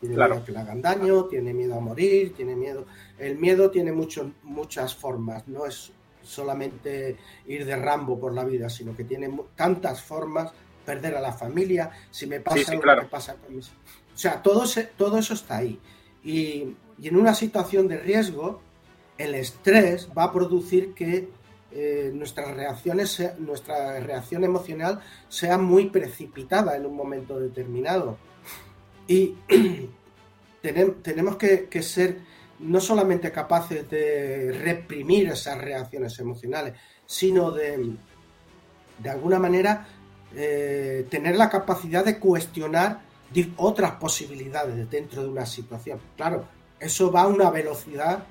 Tiene 0.00 0.14
Claro. 0.14 0.34
miedo 0.34 0.42
a 0.42 0.46
que 0.46 0.52
le 0.52 0.58
hagan 0.58 0.82
daño, 0.82 1.24
tiene 1.24 1.52
miedo 1.54 1.74
a 1.74 1.80
morir, 1.80 2.34
tiene 2.34 2.54
miedo. 2.54 2.86
El 3.18 3.36
miedo 3.38 3.70
tiene 3.70 3.92
mucho- 3.92 4.32
muchas 4.44 4.94
formas, 4.94 5.46
no 5.48 5.66
es 5.66 5.92
solamente 6.22 7.16
ir 7.46 7.64
de 7.64 7.76
Rambo 7.76 8.18
por 8.20 8.32
la 8.34 8.44
vida, 8.44 8.68
sino 8.68 8.94
que 8.94 9.04
tiene 9.04 9.30
tantas 9.56 10.02
formas, 10.02 10.52
perder 10.84 11.16
a 11.16 11.20
la 11.20 11.32
familia, 11.32 11.90
si 12.10 12.26
me 12.26 12.40
pasa 12.40 12.58
Sí, 12.58 12.64
sí, 12.64 12.78
claro. 12.78 13.02
que 13.02 13.08
pasa 13.08 13.34
con 13.34 13.54
mis... 13.56 13.68
O 13.68 13.72
sea, 14.20 14.42
todo, 14.42 14.66
se- 14.66 14.84
todo 14.96 15.18
eso 15.18 15.34
está 15.34 15.58
ahí. 15.58 15.78
Y, 16.24 16.74
y 16.98 17.08
en 17.08 17.16
una 17.16 17.34
situación 17.34 17.88
de 17.88 17.98
riesgo, 17.98 18.60
el 19.18 19.34
estrés 19.34 20.08
va 20.16 20.24
a 20.24 20.32
producir 20.32 20.94
que 20.94 21.28
eh, 21.70 22.10
nuestras 22.14 22.56
reacciones, 22.56 23.20
nuestra 23.38 24.00
reacción 24.00 24.42
emocional 24.44 25.00
sea 25.28 25.58
muy 25.58 25.90
precipitada 25.90 26.74
en 26.76 26.86
un 26.86 26.96
momento 26.96 27.38
determinado. 27.38 28.16
Y 29.08 29.34
tenem- 30.62 31.02
tenemos 31.02 31.36
que, 31.36 31.64
que 31.68 31.82
ser 31.82 32.18
no 32.60 32.80
solamente 32.80 33.32
capaces 33.32 33.88
de 33.90 34.52
reprimir 34.52 35.28
esas 35.28 35.58
reacciones 35.58 36.18
emocionales, 36.18 36.74
sino 37.06 37.50
de, 37.50 37.94
de 38.98 39.10
alguna 39.10 39.38
manera, 39.38 39.86
eh, 40.34 41.06
tener 41.10 41.36
la 41.36 41.48
capacidad 41.48 42.04
de 42.04 42.18
cuestionar 42.18 43.00
otras 43.56 43.92
posibilidades 43.92 44.90
dentro 44.90 45.22
de 45.22 45.28
una 45.28 45.46
situación. 45.46 46.00
Claro, 46.16 46.46
eso 46.80 47.10
va 47.10 47.22
a 47.22 47.26
una 47.28 47.50
velocidad 47.50 48.24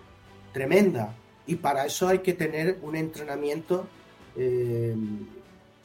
tremenda 0.54 1.16
y 1.46 1.56
para 1.56 1.86
eso 1.86 2.08
hay 2.08 2.20
que 2.20 2.34
tener 2.34 2.80
un 2.82 2.96
entrenamiento, 2.96 3.88
eh, 4.36 4.96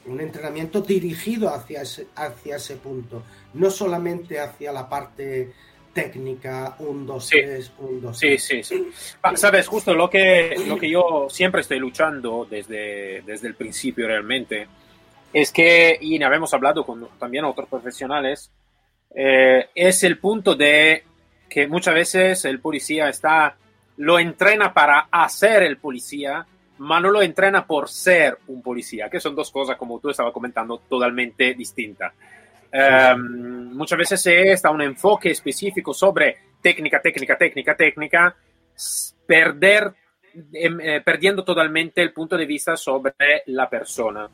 un 0.07 0.21
entrenamiento 0.21 0.81
dirigido 0.81 1.49
hacia 1.55 1.83
ese, 1.83 2.07
hacia 2.17 2.57
ese 2.57 2.77
punto, 2.77 3.23
no 3.55 3.71
solamente 3.71 4.41
hacia 4.41 4.73
la 4.73 4.89
parte 4.89 5.53
técnica, 5.93 6.75
un, 6.79 7.07
dos, 7.07 7.27
Sí. 7.27 7.39
tres, 7.43 7.71
un, 7.79 8.01
dos, 8.01 8.19
Sí, 8.19 8.29
tres. 8.29 8.45
sí, 8.45 8.63
sí. 8.63 8.89
Sabes, 9.35 9.67
justo 9.69 9.95
lo 9.95 10.09
que, 10.09 10.55
lo 10.67 10.77
que 10.79 10.89
yo 10.91 11.27
siempre 11.29 11.61
estoy 11.61 11.79
luchando 11.79 12.47
desde, 12.51 13.23
desde 13.23 13.49
el 13.49 13.55
principio 13.55 14.07
realmente 14.07 14.67
es 15.33 15.53
que, 15.53 15.99
y 16.01 16.23
habíamos 16.23 16.53
hablado 16.55 16.85
con 16.85 17.09
también 17.19 17.45
otros 17.45 17.69
profesionales, 17.69 18.51
eh, 19.15 19.69
es 19.75 20.03
el 20.05 20.19
punto 20.19 20.55
de 20.55 21.05
que 21.49 21.67
muchas 21.67 21.95
veces 21.95 22.45
el 22.47 22.61
policía 22.61 23.09
está, 23.11 23.57
lo 23.99 24.19
entrena 24.19 24.73
para 24.73 25.09
hacer 25.11 25.63
el 25.63 25.77
policía, 25.77 26.47
ma 26.79 27.01
no 27.01 27.11
lo 27.11 27.23
entrena 27.23 27.67
por 27.67 27.89
ser 27.89 28.39
un 28.49 28.63
policía, 28.63 29.09
que 29.09 29.21
son 29.21 29.35
dos 29.35 29.51
cosas, 29.51 29.77
como 29.77 30.01
tú 30.01 30.11
estabas 30.11 30.33
comentando, 30.33 30.79
totalmente 30.89 31.55
distintas. 31.55 32.13
Eh, 32.73 33.15
muchas 33.17 33.99
veces 33.99 34.27
está 34.27 34.71
un 34.71 34.83
enfoque 34.83 35.31
específico 35.31 35.93
sobre 35.93 36.37
técnica, 36.61 37.01
técnica, 37.01 37.37
técnica, 37.37 37.77
técnica, 37.77 38.37
perder, 39.27 39.93
em, 40.53 40.81
eh, 40.81 41.01
perdiendo 41.03 41.45
totalmente 41.45 42.01
el 42.01 42.13
punto 42.13 42.37
de 42.37 42.47
vista 42.47 42.77
sobre 42.77 43.15
la 43.47 43.69
persona. 43.69 44.29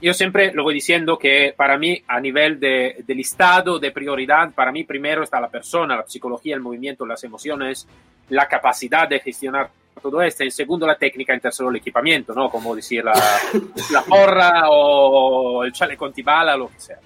Yo 0.00 0.14
siempre 0.14 0.52
lo 0.54 0.62
voy 0.62 0.74
diciendo 0.74 1.18
que 1.18 1.52
para 1.54 1.76
mí, 1.76 2.02
a 2.06 2.20
nivel 2.20 2.58
de, 2.58 3.02
de 3.06 3.14
listado 3.14 3.78
de 3.78 3.90
prioridad, 3.90 4.52
para 4.54 4.72
mí 4.72 4.84
primero 4.84 5.22
está 5.22 5.40
la 5.40 5.50
persona, 5.50 5.96
la 5.96 6.06
psicología, 6.06 6.54
el 6.54 6.62
movimiento, 6.62 7.04
las 7.04 7.22
emociones, 7.24 7.86
la 8.30 8.48
capacidad 8.48 9.08
de 9.08 9.20
gestionar 9.20 9.70
todo 10.00 10.22
esto. 10.22 10.42
En 10.44 10.50
segundo, 10.50 10.86
la 10.86 10.96
técnica. 10.96 11.32
En 11.34 11.40
tercero, 11.40 11.70
el 11.70 11.76
equipamiento, 11.76 12.32
¿no? 12.34 12.48
Como 12.50 12.74
decir 12.74 13.04
la, 13.04 13.12
la 13.92 14.02
porra 14.02 14.64
o 14.70 15.64
el 15.64 15.72
chaleco 15.72 16.06
antibala, 16.06 16.56
lo 16.56 16.68
que 16.68 16.80
sea. 16.80 16.98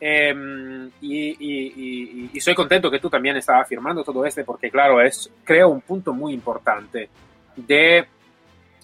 Em, 0.00 0.86
y, 1.00 1.28
y- 1.30 1.72
y- 1.76 2.30
y 2.32 2.40
soy 2.40 2.54
contento 2.54 2.88
que 2.90 3.00
tú 3.00 3.10
también 3.10 3.36
estás 3.36 3.62
afirmando 3.62 4.04
todo 4.04 4.24
esto 4.24 4.44
porque, 4.44 4.70
claro, 4.70 5.00
es, 5.02 5.28
creo, 5.42 5.68
un 5.70 5.80
punto 5.80 6.12
muy 6.14 6.32
importante 6.32 7.08
de 7.56 7.98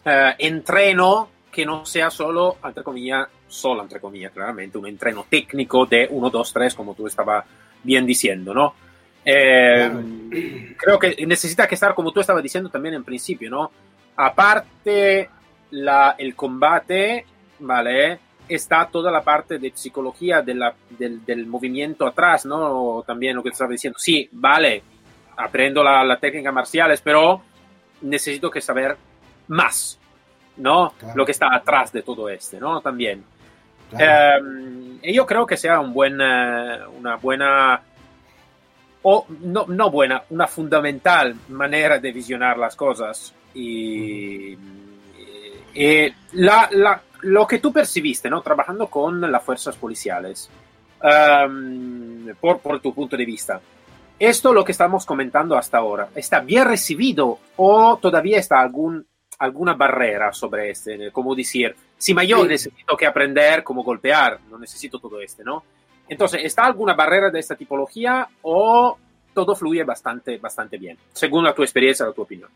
eh, 0.04 0.34
entreno 0.38 1.28
que 1.52 1.64
no 1.64 1.86
sea 1.86 2.10
solo, 2.10 2.56
entre 2.64 2.82
comillas, 2.82 3.28
solo, 3.46 3.82
entre 3.82 4.00
comillas, 4.00 4.32
claramente, 4.32 4.76
un 4.76 4.88
entreno 4.88 5.24
técnico 5.30 5.86
de 5.86 6.08
1, 6.10 6.30
2, 6.30 6.52
3, 6.52 6.74
como 6.74 6.94
tú 6.94 7.06
estabas 7.06 7.44
bien 7.84 8.04
diciendo, 8.04 8.52
¿no? 8.52 8.74
Eh, 9.24 10.74
Creo 10.76 10.98
que 10.98 11.24
necesita 11.26 11.66
que 11.66 11.74
estar, 11.76 11.94
como 11.94 12.12
tú 12.12 12.20
estabas 12.20 12.42
diciendo 12.42 12.68
también 12.68 12.94
en 12.94 13.04
principio, 13.04 13.48
¿no? 13.50 13.70
Aparte 14.16 15.30
la, 15.70 16.14
el 16.18 16.34
combate, 16.34 17.24
¿vale? 17.60 18.18
Está 18.48 18.86
toda 18.86 19.10
la 19.10 19.22
parte 19.22 19.58
de 19.58 19.72
psicología 19.74 20.42
de 20.42 20.54
la- 20.54 20.74
del, 20.90 21.24
del 21.24 21.46
movimiento 21.46 22.06
atrás, 22.06 22.44
¿no? 22.44 23.02
También 23.06 23.36
lo 23.36 23.42
que 23.42 23.48
estaba 23.50 23.70
diciendo. 23.70 23.98
Sí, 23.98 24.28
vale, 24.32 24.82
aprendo 25.36 25.82
la, 25.82 26.04
la 26.04 26.18
técnica 26.18 26.52
marciales, 26.52 27.00
pero 27.00 27.40
necesito 28.02 28.50
que 28.50 28.60
saber 28.60 28.96
más, 29.48 29.98
¿no? 30.56 30.92
Claro. 30.98 31.14
Lo 31.16 31.24
que 31.24 31.32
está 31.32 31.54
atrás 31.54 31.92
de 31.92 32.02
todo 32.02 32.28
este, 32.28 32.58
¿no? 32.60 32.80
También. 32.80 33.24
Claro. 33.90 34.44
Eh, 34.46 34.98
y 35.04 35.14
yo 35.14 35.24
creo 35.26 35.46
que 35.46 35.56
sea 35.56 35.80
un 35.80 35.92
buen, 35.94 36.18
eh, 36.20 36.78
una 36.98 37.16
buena, 37.16 37.80
o 39.04 39.26
no, 39.42 39.66
no 39.68 39.90
buena, 39.90 40.22
una 40.30 40.46
fundamental 40.48 41.34
manera 41.50 41.98
de 41.98 42.10
visionar 42.12 42.58
las 42.58 42.74
cosas. 42.74 43.32
Y, 43.54 44.56
y 45.74 46.12
la- 46.32 46.68
la- 46.72 47.02
lo 47.22 47.46
que 47.46 47.58
tú 47.58 47.72
percibiste, 47.72 48.28
¿no? 48.28 48.42
Trabajando 48.42 48.88
con 48.88 49.20
las 49.30 49.42
fuerzas 49.42 49.76
policiales, 49.76 50.50
por, 52.40 52.58
por 52.60 52.80
tu 52.80 52.94
punto 52.94 53.16
de 53.16 53.24
vista. 53.24 53.60
Esto, 54.18 54.52
lo 54.52 54.64
que 54.64 54.72
estamos 54.72 55.04
comentando 55.04 55.56
hasta 55.56 55.78
ahora, 55.78 56.08
¿está 56.14 56.40
bien 56.40 56.64
recibido 56.66 57.38
o 57.56 57.98
todavía 58.00 58.38
está 58.38 58.60
algún, 58.60 59.04
alguna 59.38 59.74
barrera 59.74 60.32
sobre 60.32 60.70
este? 60.70 61.10
Como 61.10 61.34
decir, 61.34 61.74
si 61.98 62.14
ma 62.14 62.22
yo 62.24 62.42
Sí. 62.42 62.48
necesito 62.48 62.96
que 62.96 63.06
aprender 63.06 63.64
cómo 63.64 63.82
golpear, 63.82 64.38
no 64.50 64.58
necesito 64.58 64.98
todo 64.98 65.20
este, 65.20 65.42
¿no? 65.44 65.64
Entonces, 66.08 66.40
¿está 66.44 66.64
alguna 66.64 66.94
barrera 66.94 67.30
de 67.30 67.40
esta 67.40 67.56
tipología 67.56 68.28
o 68.42 68.98
todo 69.32 69.54
fluye 69.56 69.84
bastante, 69.84 70.38
bastante 70.38 70.78
bien, 70.78 70.98
según 71.12 71.44
la 71.44 71.54
tu 71.54 71.62
experiencia 71.62 72.08
o 72.08 72.12
tu 72.12 72.22
opinión? 72.22 72.50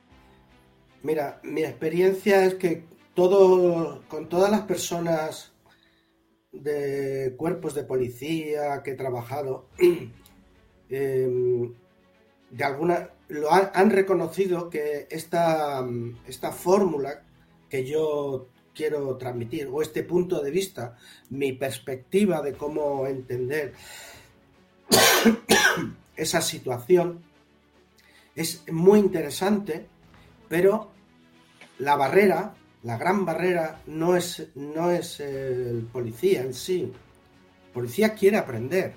Mira, 1.03 1.41
mi 1.43 1.63
experiencia 1.63 2.45
es 2.45 2.55
que 2.55 2.85
todo, 3.15 4.03
con 4.09 4.29
todas 4.29 4.51
las 4.51 4.63
personas 4.63 5.53
de 6.53 7.35
cuerpos 7.37 7.75
de 7.75 7.85
policía 7.85 8.83
que 8.83 8.93
he 8.93 8.97
trabajado, 8.97 9.67
em, 10.89 11.75
de 12.51 12.65
alguna 12.65 13.11
lo 13.29 13.53
han, 13.53 13.71
han 13.75 13.91
reconocido 13.91 14.71
que 14.71 15.07
esta, 15.11 15.87
esta 16.27 16.53
fórmula 16.53 17.23
que 17.69 17.85
yo 17.85 18.49
quiero 18.79 19.17
transmitir, 19.17 19.69
o 19.73 19.83
este 19.83 20.05
punto 20.05 20.41
de 20.41 20.53
vista, 20.53 20.97
mi 21.31 21.53
perspectiva 21.53 22.41
de 22.41 22.53
cómo 22.53 23.09
entender 23.09 23.73
esa 26.17 26.41
situación, 26.41 27.21
es 28.37 28.63
muy 28.71 29.01
interesante, 29.01 29.89
pero 30.49 30.93
la 31.81 31.97
barrera, 31.97 32.55
la 32.85 32.97
gran 32.97 33.25
barrera, 33.25 33.83
no 33.89 34.15
es, 34.15 34.47
no 34.55 34.93
es 34.93 35.19
el 35.19 35.89
policía 35.93 36.43
en 36.43 36.55
sí. 36.55 36.93
El 37.67 37.73
policía 37.73 38.15
quiere 38.15 38.37
aprender. 38.37 38.95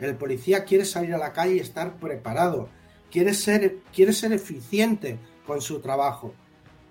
El 0.00 0.16
policía 0.16 0.64
quiere 0.64 0.84
salir 0.84 1.14
a 1.14 1.18
la 1.18 1.32
calle 1.32 1.54
y 1.54 1.60
estar 1.60 2.00
preparado. 2.00 2.68
Quiere 3.12 3.34
ser, 3.34 3.76
quiere 3.94 4.12
ser 4.12 4.32
eficiente 4.32 5.18
con 5.46 5.60
su 5.60 5.78
trabajo. 5.78 6.34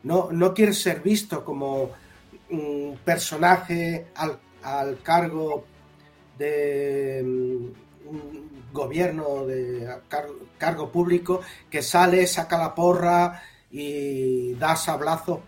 No, 0.03 0.31
no 0.31 0.53
quiere 0.53 0.71
ser 0.71 1.01
visto 1.01 1.43
como 1.43 1.91
un 2.51 2.99
personaje 3.03 4.07
al, 4.15 4.39
al 4.63 5.01
cargo 5.01 5.65
de 6.37 7.21
mm, 7.23 8.09
un 8.09 8.49
gobierno, 8.71 9.45
de 9.45 9.87
car- 10.07 10.27
cargo 10.57 10.91
público, 10.91 11.41
que 11.69 11.81
sale, 11.81 12.25
saca 12.27 12.57
la 12.57 12.73
porra 12.75 13.41
y 13.71 14.53
da 14.55 14.75
sablazos 14.75 15.39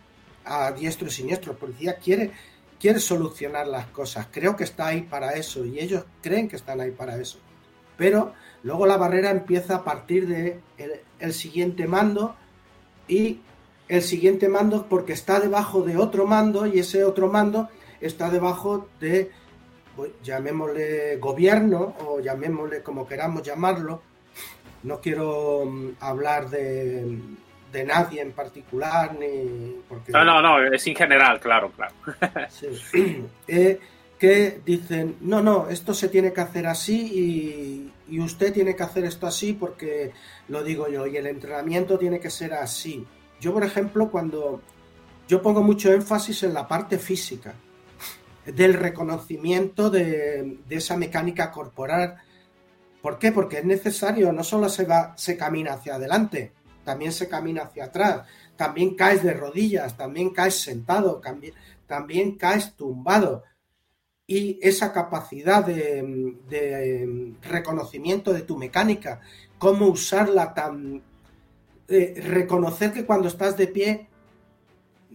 a 0.45 0.71
diestro 0.71 1.07
y 1.07 1.11
siniestro. 1.11 1.51
El 1.53 1.57
policía 1.57 1.95
quiere, 1.95 2.31
quiere 2.79 2.99
solucionar 2.99 3.67
las 3.67 3.87
cosas. 3.87 4.27
Creo 4.31 4.55
que 4.55 4.63
está 4.63 4.87
ahí 4.87 5.01
para 5.03 5.31
eso 5.33 5.65
y 5.65 5.79
ellos 5.79 6.05
creen 6.21 6.47
que 6.47 6.55
están 6.55 6.81
ahí 6.81 6.91
para 6.91 7.17
eso. 7.17 7.39
Pero 7.97 8.33
luego 8.63 8.85
la 8.85 8.97
barrera 8.97 9.29
empieza 9.31 9.77
a 9.77 9.83
partir 9.83 10.27
de 10.27 10.59
el 11.19 11.33
siguiente 11.33 11.87
mando 11.87 12.35
y 13.07 13.39
el 13.91 14.01
siguiente 14.03 14.47
mando 14.47 14.85
porque 14.87 15.11
está 15.11 15.41
debajo 15.41 15.81
de 15.81 15.97
otro 15.97 16.25
mando 16.25 16.65
y 16.65 16.79
ese 16.79 17.03
otro 17.03 17.27
mando 17.27 17.67
está 17.99 18.29
debajo 18.29 18.87
de, 19.01 19.29
pues, 19.97 20.11
llamémosle 20.23 21.17
gobierno 21.17 21.93
o 22.07 22.21
llamémosle 22.21 22.83
como 22.83 23.05
queramos 23.05 23.43
llamarlo. 23.43 24.01
No 24.83 25.01
quiero 25.01 25.65
mm, 25.65 25.89
hablar 25.99 26.49
de, 26.49 27.19
de 27.73 27.83
nadie 27.83 28.21
en 28.21 28.31
particular 28.31 29.13
ni 29.13 29.75
porque 29.89 30.13
No, 30.13 30.23
no, 30.23 30.41
no, 30.41 30.73
es 30.73 30.87
en 30.87 30.95
general, 30.95 31.41
claro, 31.41 31.69
claro. 31.75 31.93
Sí. 32.49 33.25
Eh, 33.49 33.77
que 34.17 34.61
dicen, 34.63 35.17
no, 35.19 35.41
no, 35.41 35.67
esto 35.67 35.93
se 35.93 36.07
tiene 36.07 36.31
que 36.31 36.39
hacer 36.39 36.65
así 36.65 37.91
y, 38.07 38.15
y, 38.15 38.19
usted 38.21 38.53
tiene 38.53 38.75
que 38.75 38.83
hacer 38.83 39.03
esto 39.03 39.27
así 39.27 39.53
porque 39.53 40.11
lo 40.47 40.63
digo 40.63 40.87
yo, 40.87 41.07
y 41.07 41.17
el 41.17 41.25
entrenamiento 41.25 41.97
tiene 41.97 42.19
que 42.19 42.29
ser 42.29 42.53
así. 42.53 43.05
Yo, 43.41 43.53
por 43.53 43.65
ejemplo, 43.65 44.09
cuando 44.09 44.61
yo 45.27 45.41
pongo 45.41 45.61
mucho 45.61 45.91
énfasis 45.91 46.43
en 46.43 46.53
la 46.53 46.65
parte 46.65 46.97
física, 46.97 47.53
del 48.45 48.73
reconocimiento 48.73 49.89
de, 49.89 50.59
de 50.67 50.75
esa 50.75 50.97
mecánica 50.97 51.51
corporal. 51.51 52.17
¿Por 53.01 53.19
qué? 53.19 53.31
Porque 53.31 53.59
es 53.59 53.65
necesario, 53.65 54.31
no 54.31 54.43
solo 54.43 54.69
se, 54.69 54.85
va, 54.85 55.13
se 55.17 55.37
camina 55.37 55.73
hacia 55.73 55.95
adelante, 55.95 56.51
también 56.83 57.11
se 57.11 57.27
camina 57.27 57.63
hacia 57.63 57.85
atrás, 57.85 58.27
también 58.55 58.95
caes 58.95 59.23
de 59.23 59.33
rodillas, 59.33 59.97
también 59.97 60.31
caes 60.31 60.55
sentado, 60.55 61.17
también, 61.17 61.53
también 61.87 62.37
caes 62.37 62.73
tumbado 62.75 63.43
y 64.27 64.59
esa 64.61 64.93
capacidad 64.93 65.65
de, 65.65 66.37
de, 66.47 67.33
reconocimiento 67.41 68.31
de 68.31 68.43
tu 68.43 68.57
mecánica, 68.57 69.19
cómo 69.57 69.87
usarla 69.87 70.53
tan... 70.53 71.03
Eh, 71.87 72.21
reconocer 72.25 72.93
que 72.93 73.05
cuando 73.05 73.27
estás 73.27 73.57
de 73.57 73.67
pie 73.67 74.07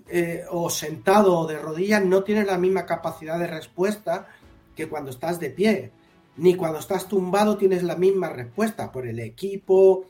eh, 0.08 0.44
o 0.50 0.68
sentado 0.68 1.38
o 1.38 1.46
de 1.46 1.58
rodillas 1.58 2.04
no 2.04 2.22
tienes 2.22 2.46
la 2.46 2.58
misma 2.58 2.84
capacidad 2.84 3.38
de 3.38 3.46
respuesta 3.46 4.28
que 4.74 4.88
cuando 4.88 5.10
estás 5.10 5.40
de 5.40 5.50
pie, 5.50 5.90
ni 6.36 6.54
cuando 6.54 6.78
estás 6.78 7.08
tumbado 7.08 7.56
tienes 7.56 7.82
la 7.82 7.96
misma 7.96 8.28
respuesta 8.28 8.92
por 8.92 9.06
el 9.06 9.18
equipo, 9.20 10.06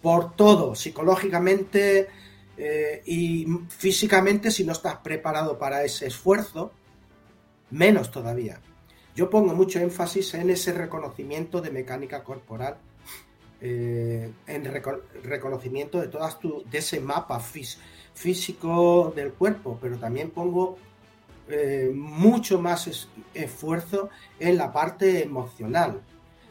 por 0.00 0.36
todo, 0.36 0.74
psicológicamente 0.74 2.08
eh, 2.56 3.02
y 3.04 3.46
físicamente 3.68 4.50
si 4.50 4.64
no 4.64 4.72
estás 4.72 4.98
preparado 4.98 5.58
para 5.58 5.84
ese 5.84 6.06
esfuerzo 6.06 6.70
menos 7.70 8.10
todavía. 8.10 8.60
Yo 9.14 9.28
pongo 9.28 9.54
mucho 9.54 9.80
énfasis 9.80 10.34
en 10.34 10.50
ese 10.50 10.72
reconocimiento 10.72 11.60
de 11.60 11.70
mecánica 11.70 12.22
corporal, 12.22 12.76
eh, 13.60 14.32
en 14.46 14.64
reco 14.64 15.00
reconocimiento 15.22 16.00
de 16.00 16.08
todas 16.08 16.38
tu, 16.38 16.64
de 16.70 16.78
ese 16.78 17.00
mapa 17.00 17.40
fís 17.40 17.78
físico 18.14 19.12
del 19.14 19.32
cuerpo, 19.32 19.78
pero 19.80 19.98
también 19.98 20.30
pongo 20.30 20.78
eh, 21.48 21.92
mucho 21.94 22.60
más 22.60 22.86
es 22.88 23.08
esfuerzo 23.34 24.08
en 24.40 24.56
la 24.56 24.72
parte 24.72 25.22
emocional, 25.22 26.00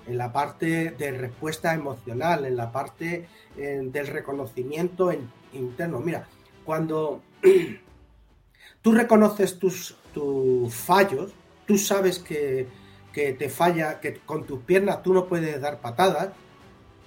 en 0.07 0.17
la 0.17 0.31
parte 0.31 0.91
de 0.91 1.11
respuesta 1.11 1.73
emocional, 1.73 2.45
en 2.45 2.55
la 2.55 2.71
parte 2.71 3.27
eh, 3.57 3.81
del 3.83 4.07
reconocimiento 4.07 5.11
en, 5.11 5.29
interno. 5.53 5.99
Mira, 5.99 6.27
cuando 6.63 7.21
tú 8.81 8.91
reconoces 8.91 9.59
tus, 9.59 9.97
tus 10.13 10.73
fallos, 10.73 11.33
tú 11.65 11.77
sabes 11.77 12.19
que, 12.19 12.67
que, 13.11 13.33
te 13.33 13.49
falla, 13.49 13.99
que 13.99 14.19
con 14.19 14.45
tus 14.45 14.61
piernas 14.61 15.03
tú 15.03 15.13
no 15.13 15.25
puedes 15.25 15.59
dar 15.59 15.81
patadas, 15.81 16.29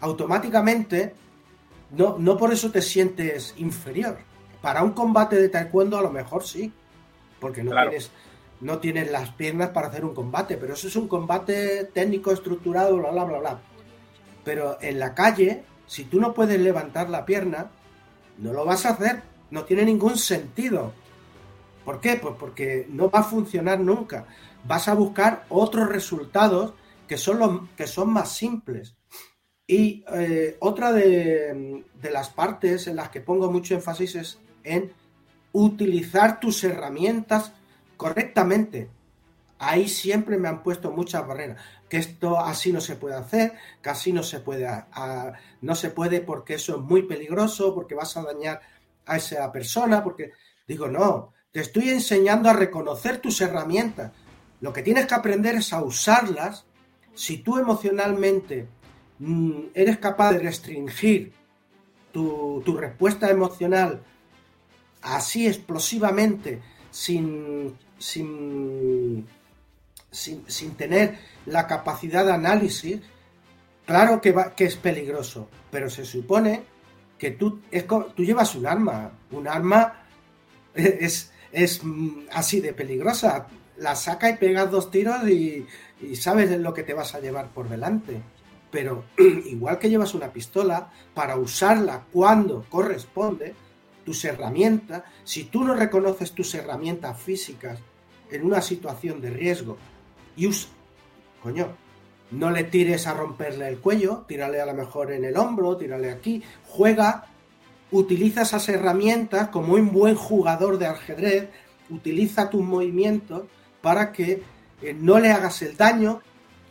automáticamente 0.00 1.14
no, 1.90 2.16
no 2.18 2.36
por 2.36 2.52
eso 2.52 2.70
te 2.70 2.82
sientes 2.82 3.54
inferior. 3.56 4.18
Para 4.60 4.82
un 4.82 4.92
combate 4.92 5.36
de 5.36 5.48
taekwondo 5.48 5.98
a 5.98 6.02
lo 6.02 6.10
mejor 6.10 6.44
sí, 6.44 6.72
porque 7.40 7.62
no, 7.62 7.70
claro. 7.70 7.90
tienes, 7.90 8.10
no 8.60 8.78
tienes 8.78 9.10
las 9.10 9.30
piernas 9.30 9.70
para 9.70 9.88
hacer 9.88 10.04
un 10.04 10.14
combate, 10.14 10.56
pero 10.56 10.74
eso 10.74 10.88
es 10.88 10.96
un 10.96 11.08
combate 11.08 11.84
técnico, 11.84 12.32
estructurado, 12.32 12.96
bla, 12.96 13.10
bla, 13.10 13.24
bla, 13.24 13.38
bla. 13.38 13.60
Pero 14.44 14.78
en 14.80 14.98
la 14.98 15.14
calle, 15.14 15.64
si 15.86 16.04
tú 16.04 16.20
no 16.20 16.34
puedes 16.34 16.60
levantar 16.60 17.08
la 17.08 17.24
pierna, 17.24 17.70
no 18.38 18.52
lo 18.52 18.64
vas 18.64 18.86
a 18.86 18.90
hacer, 18.90 19.22
no 19.50 19.64
tiene 19.64 19.84
ningún 19.84 20.18
sentido. 20.18 20.92
¿Por 21.84 22.00
qué? 22.00 22.16
Pues 22.16 22.34
porque 22.38 22.86
no 22.90 23.10
va 23.10 23.20
a 23.20 23.24
funcionar 23.24 23.80
nunca. 23.80 24.26
Vas 24.64 24.88
a 24.88 24.94
buscar 24.94 25.46
otros 25.48 25.88
resultados 25.88 26.74
que 27.06 27.16
son, 27.16 27.38
los, 27.38 27.60
que 27.76 27.86
son 27.86 28.12
más 28.12 28.32
simples. 28.32 28.94
Y 29.70 30.02
eh, 30.14 30.56
otra 30.60 30.92
de, 30.92 31.84
de, 32.00 32.10
las 32.10 32.30
partes 32.30 32.86
en 32.86 32.96
las 32.96 33.10
que 33.10 33.20
pongo 33.20 33.52
mucho 33.52 33.74
énfasis 33.74 34.14
es 34.14 34.38
en 34.64 34.90
utilizar 35.52 36.40
tus 36.40 36.64
herramientas 36.64 37.52
correctamente. 37.98 38.88
Ahí 39.58 39.86
siempre 39.86 40.38
me 40.38 40.48
han 40.48 40.62
puesto 40.62 40.90
muchas 40.90 41.26
barreras. 41.26 41.60
Que 41.86 41.98
esto 41.98 42.40
así 42.40 42.72
no 42.72 42.80
se 42.80 42.96
puede 42.96 43.16
hacer, 43.16 43.52
que 43.82 43.90
así 43.90 44.10
no 44.10 44.22
se 44.22 44.40
puede, 44.40 44.66
no 45.60 45.74
se 45.74 45.90
puede 45.90 46.22
porque 46.22 46.54
eso 46.54 46.76
es 46.76 46.80
muy 46.80 47.02
peligroso, 47.02 47.74
porque 47.74 47.94
vas 47.94 48.16
a 48.16 48.22
dañar 48.22 48.62
a 49.04 49.16
esa 49.18 49.52
persona, 49.52 50.02
porque 50.02 50.32
digo, 50.66 50.88
no, 50.88 51.34
te 51.52 51.60
estoy 51.60 51.90
enseñando 51.90 52.48
a 52.48 52.54
reconocer 52.54 53.18
tus 53.18 53.38
herramientas. 53.42 54.12
Lo 54.62 54.72
que 54.72 54.82
tienes 54.82 55.06
que 55.06 55.14
aprender 55.14 55.56
es 55.56 55.74
a 55.74 55.82
usarlas. 55.82 56.64
Si 57.14 57.38
tú 57.38 57.58
emocionalmente 57.58 58.66
eres 59.74 59.98
capaz 59.98 60.32
de 60.32 60.38
restringir 60.38 61.32
tu, 62.12 62.62
tu, 62.64 62.76
respuesta 62.76 63.30
emocional 63.30 64.02
así 65.02 65.46
explosivamente, 65.46 66.60
sin, 66.90 67.76
sin, 67.98 69.26
sin, 70.10 70.44
sin 70.48 70.74
tener 70.74 71.18
la 71.46 71.66
capacidad 71.66 72.24
de 72.24 72.32
análisis, 72.32 73.00
claro 73.86 74.20
que, 74.20 74.32
va, 74.32 74.54
que 74.54 74.64
es 74.64 74.76
peligroso, 74.76 75.48
pero 75.70 75.90
se 75.90 76.04
supone 76.04 76.62
que 77.18 77.32
tú, 77.32 77.60
es, 77.70 77.86
tú 77.86 78.24
llevas 78.24 78.54
un 78.54 78.66
arma. 78.66 79.12
Un 79.30 79.48
arma 79.48 80.04
es, 80.74 81.32
es 81.52 81.82
así 82.32 82.60
de 82.60 82.72
peligrosa. 82.72 83.48
La 83.76 83.94
saca 83.94 84.30
y 84.30 84.36
pegas 84.36 84.70
dos 84.70 84.90
tiros 84.90 85.28
y, 85.28 85.66
y, 86.00 86.16
sabes 86.16 86.50
lo 86.58 86.74
que 86.74 86.82
te 86.82 86.94
vas 86.94 87.14
a 87.14 87.20
llevar 87.20 87.48
por 87.48 87.68
delante. 87.68 88.20
Pero 88.70 89.04
igual 89.46 89.78
que 89.78 89.88
llevas 89.88 90.14
una 90.14 90.32
pistola, 90.32 90.90
para 91.14 91.36
usarla 91.36 92.04
cuando 92.12 92.64
corresponde, 92.68 93.54
tus 94.04 94.24
herramientas, 94.24 95.02
si 95.22 95.44
tú 95.44 95.62
no 95.64 95.74
reconoces 95.74 96.32
tus 96.32 96.54
herramientas 96.54 97.20
físicas 97.20 97.78
en 98.30 98.42
una 98.42 98.62
situación 98.62 99.20
de 99.20 99.28
riesgo 99.28 99.76
y 100.34 100.46
us 100.46 100.68
coño, 101.42 101.68
no 102.30 102.50
le 102.50 102.64
tires 102.64 103.06
a 103.06 103.14
romperle 103.14 103.68
el 103.68 103.78
cuello, 103.78 104.24
tírale 104.26 104.60
a 104.60 104.66
lo 104.66 104.74
mejor 104.74 105.12
en 105.12 105.24
el 105.24 105.36
hombro, 105.36 105.76
tírale 105.76 106.10
aquí, 106.10 106.42
juega 106.66 107.26
utiliza 107.90 108.42
esas 108.42 108.68
herramientas 108.68 109.48
como 109.48 109.74
un 109.74 109.92
buen 109.92 110.14
jugador 110.14 110.78
de 110.78 110.86
ajedrez, 110.86 111.48
utiliza 111.90 112.50
tus 112.50 112.62
movimientos 112.62 113.44
para 113.80 114.12
que 114.12 114.42
eh, 114.82 114.94
no 114.94 115.18
le 115.18 115.30
hagas 115.30 115.62
el 115.62 115.76
daño, 115.76 116.20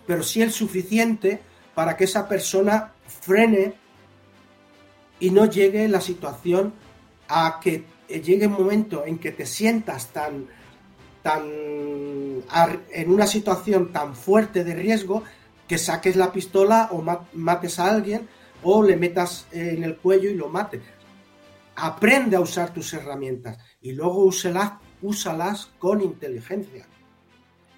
pero 0.05 0.23
sí 0.23 0.41
el 0.41 0.51
suficiente 0.51 1.41
para 1.77 1.95
que 1.95 2.05
esa 2.05 2.27
persona 2.27 2.91
frene 3.05 3.75
y 5.19 5.29
no 5.29 5.45
llegue 5.45 5.87
la 5.87 6.01
situación 6.01 6.73
a 7.27 7.59
que 7.61 7.83
eh, 8.09 8.19
llegue 8.19 8.47
un 8.47 8.53
momento 8.53 9.05
en 9.05 9.19
que 9.19 9.31
te 9.31 9.45
sientas 9.45 10.07
tan, 10.07 10.47
tan 11.21 11.43
en 11.45 13.11
una 13.11 13.27
situación 13.27 13.91
tan 13.91 14.15
fuerte 14.15 14.63
de 14.63 14.73
riesgo 14.73 15.21
que 15.67 15.77
saques 15.77 16.15
la 16.15 16.31
pistola 16.31 16.89
o 16.93 17.03
mates 17.33 17.77
a 17.77 17.91
alguien 17.91 18.27
o 18.63 18.81
le 18.81 18.95
metas 18.95 19.45
en 19.51 19.83
el 19.83 19.97
cuello 19.97 20.31
y 20.31 20.33
lo 20.33 20.49
mates 20.49 20.81
aprende 21.75 22.37
a 22.37 22.39
usar 22.39 22.73
tus 22.73 22.91
herramientas 22.95 23.59
y 23.81 23.91
luego 23.91 24.25
úselas, 24.25 24.73
úsalas 25.03 25.67
con 25.77 26.01
inteligencia. 26.01 26.87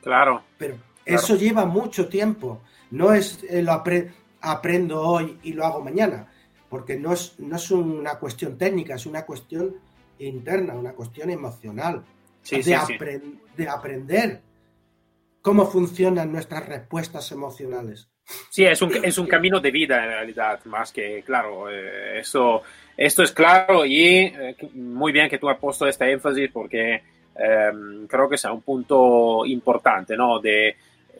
Claro. 0.01 0.41
Pero 0.57 0.77
claro. 1.09 1.23
eso 1.23 1.35
lleva 1.35 1.65
mucho 1.65 2.07
tiempo. 2.07 2.61
No 2.91 3.13
es 3.13 3.43
eh, 3.49 3.61
lo 3.61 3.73
apre 3.73 4.11
aprendo 4.41 5.01
hoy 5.01 5.37
y 5.43 5.53
lo 5.53 5.65
hago 5.65 5.81
mañana, 5.81 6.27
porque 6.69 6.95
no 6.97 7.13
es, 7.13 7.37
no 7.39 7.57
es 7.57 7.71
una 7.71 8.15
cuestión 8.15 8.57
técnica, 8.57 8.95
es 8.95 9.05
una 9.05 9.25
cuestión 9.25 9.75
interna, 10.19 10.73
una 10.73 10.93
cuestión 10.93 11.29
emocional. 11.29 12.03
Sí, 12.41 12.57
de, 12.57 12.63
sí, 12.63 12.73
apre 12.73 13.19
sí. 13.19 13.39
de 13.57 13.69
aprender 13.69 14.41
cómo 15.41 15.65
funcionan 15.65 16.31
nuestras 16.31 16.67
respuestas 16.67 17.31
emocionales. 17.31 18.09
Sí, 18.49 18.63
es 18.63 18.81
un, 18.81 18.93
es 19.03 19.17
un 19.17 19.25
camino 19.25 19.59
de 19.59 19.71
vida 19.71 20.03
en 20.03 20.09
realidad, 20.09 20.63
más 20.65 20.91
que, 20.91 21.23
claro, 21.23 21.69
eh, 21.69 22.19
eso, 22.19 22.61
esto 22.95 23.23
es 23.23 23.31
claro 23.31 23.85
y 23.85 24.05
eh, 24.05 24.55
muy 24.75 25.11
bien 25.11 25.29
que 25.29 25.39
tú 25.39 25.49
has 25.49 25.57
puesto 25.57 25.87
este 25.87 26.11
énfasis 26.11 26.51
porque 26.51 26.93
eh, 26.93 27.71
creo 28.07 28.29
que 28.29 28.35
es 28.35 28.45
un 28.45 28.61
punto 28.61 29.45
importante, 29.45 30.15
¿no? 30.15 30.39
De 30.39 30.75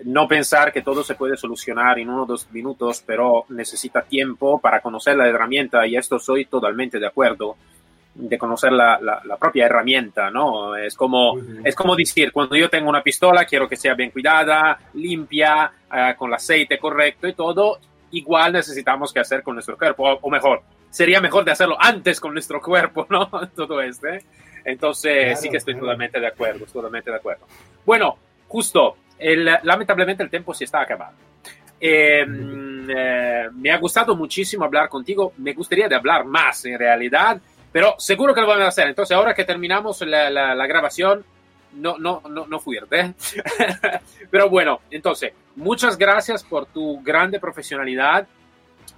no 0.06 0.28
pensar 0.28 0.72
que 0.72 0.82
todo 0.82 1.04
se 1.04 1.16
puede 1.16 1.38
solucionar 1.38 2.00
en 2.00 2.10
uno 2.10 2.24
o 2.24 2.26
dos 2.26 2.50
minutos, 2.52 3.04
pero 3.06 3.46
necesita 3.50 4.02
tiempo 4.02 4.60
para 4.60 4.82
conocer 4.82 5.16
la 5.16 5.28
herramienta 5.28 5.86
y 5.86 5.98
esto 5.98 6.20
soy 6.20 6.46
totalmente 6.46 7.00
de 7.00 7.08
acuerdo 7.08 7.58
de 8.16 8.38
conocer 8.38 8.72
la, 8.72 9.00
la, 9.02 9.22
la, 9.24 9.38
propia 9.38 9.66
herramienta, 9.66 10.30
¿no? 10.30 10.76
Es 10.76 10.96
como, 10.96 11.34
uh 11.34 11.40
-huh. 11.40 11.62
es 11.64 11.76
como 11.76 11.96
decir, 11.96 12.32
cuando 12.32 12.56
yo 12.56 12.70
tengo 12.70 12.90
una 12.90 13.02
pistola, 13.02 13.46
quiero 13.46 13.68
que 13.70 13.78
sea 13.78 13.94
bien 13.94 14.12
cuidada, 14.12 14.78
limpia, 14.96 15.72
uh, 15.90 16.18
con 16.18 16.30
el 16.30 16.34
aceite 16.34 16.78
correcto 16.78 17.28
y 17.28 17.34
todo, 17.34 17.80
igual 18.12 18.54
necesitamos 18.54 19.14
que 19.14 19.20
hacer 19.22 19.42
con 19.42 19.54
nuestro 19.56 19.78
cuerpo, 19.78 20.04
o, 20.04 20.20
o, 20.22 20.30
mejor, 20.30 20.64
sería 20.90 21.22
mejor 21.22 21.46
de 21.46 21.52
hacerlo 21.52 21.78
antes 21.80 22.20
con 22.20 22.34
nuestro 22.34 22.60
cuerpo, 22.60 23.08
¿no? 23.10 23.30
todo 23.56 23.80
este. 23.82 24.26
Entonces, 24.66 25.40
sí 25.40 25.50
que 25.50 25.58
estoy 25.58 25.76
totalmente 25.76 26.20
de 26.20 26.28
acuerdo, 26.28 26.66
totalmente 26.66 27.10
de 27.10 27.18
acuerdo. 27.18 27.46
Bueno, 27.86 28.18
justo, 28.48 28.98
el, 29.19 29.45
lamentablemente 29.63 30.23
el 30.23 30.29
tiempo 30.29 30.53
se 30.53 30.63
está 30.63 30.82
acabando. 30.82 31.17
Em, 31.79 32.89
eh, 32.89 33.49
me 33.53 33.71
ha 33.71 33.77
gustado 33.77 34.15
muchísimo 34.15 34.65
hablar 34.65 34.89
contigo, 34.89 35.34
me 35.38 35.53
gustaría 35.53 35.88
de 35.88 35.95
hablar 35.95 36.25
más 36.25 36.65
en 36.65 36.77
realidad, 36.77 37.39
pero 37.71 37.95
seguro 37.97 38.34
que 38.34 38.41
lo 38.41 38.47
vamos 38.47 38.65
a 38.65 38.69
hacer. 38.69 38.88
Entonces, 38.88 39.15
ahora 39.15 39.34
que 39.34 39.45
terminamos 39.45 40.01
la, 40.01 40.29
la, 40.29 40.67
grabación, 40.67 41.23
no, 41.73 41.97
no, 41.97 42.21
no, 42.29 42.47
no 42.47 42.60
fuerte. 42.60 43.13
pero 44.32 44.49
bueno, 44.49 44.82
entonces, 44.89 45.34
muchas 45.55 45.97
gracias 45.97 46.43
por 46.43 46.65
tu 46.65 47.01
grande 47.01 47.39
profesionalidad 47.39 48.27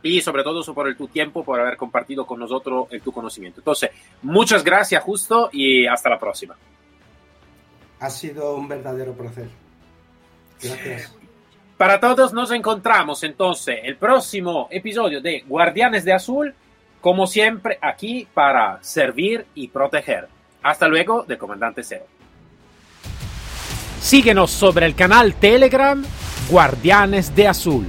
y 0.01 0.21
sobre 0.21 0.43
todo 0.43 0.63
por 0.73 0.87
el, 0.87 0.95
tu 0.95 1.07
tiempo, 1.07 1.43
por 1.43 1.59
haber 1.59 1.77
compartido 1.77 2.25
con 2.25 2.39
nosotros 2.39 2.87
el, 2.91 3.01
tu 3.01 3.11
conocimiento. 3.11 3.59
Entonces, 3.59 3.91
muchas 4.23 4.63
gracias, 4.63 5.03
Justo, 5.03 5.49
y 5.51 5.85
hasta 5.85 6.09
la 6.09 6.17
próxima. 6.17 6.55
Ha 7.99 8.09
sido 8.09 8.55
un 8.55 8.67
verdadero 8.67 9.13
placer. 9.13 9.60
Gracias. 10.61 11.15
Para 11.77 11.99
todos 11.99 12.31
nos 12.31 12.51
encontramos 12.51 13.23
entonces 13.23 13.79
el 13.83 13.97
próximo 13.97 14.67
episodio 14.69 15.19
de 15.19 15.43
Guardianes 15.47 16.05
de 16.05 16.13
Azul, 16.13 16.53
como 17.01 17.25
siempre 17.25 17.79
aquí 17.81 18.27
para 18.33 18.77
servir 18.83 19.47
y 19.55 19.67
proteger. 19.67 20.27
Hasta 20.61 20.87
luego 20.87 21.23
de 21.23 21.39
Comandante 21.39 21.81
Cero. 21.83 22.05
Síguenos 23.99 24.51
sobre 24.51 24.85
el 24.85 24.95
canal 24.95 25.33
Telegram 25.33 26.03
Guardianes 26.49 27.35
de 27.35 27.47
Azul. 27.47 27.87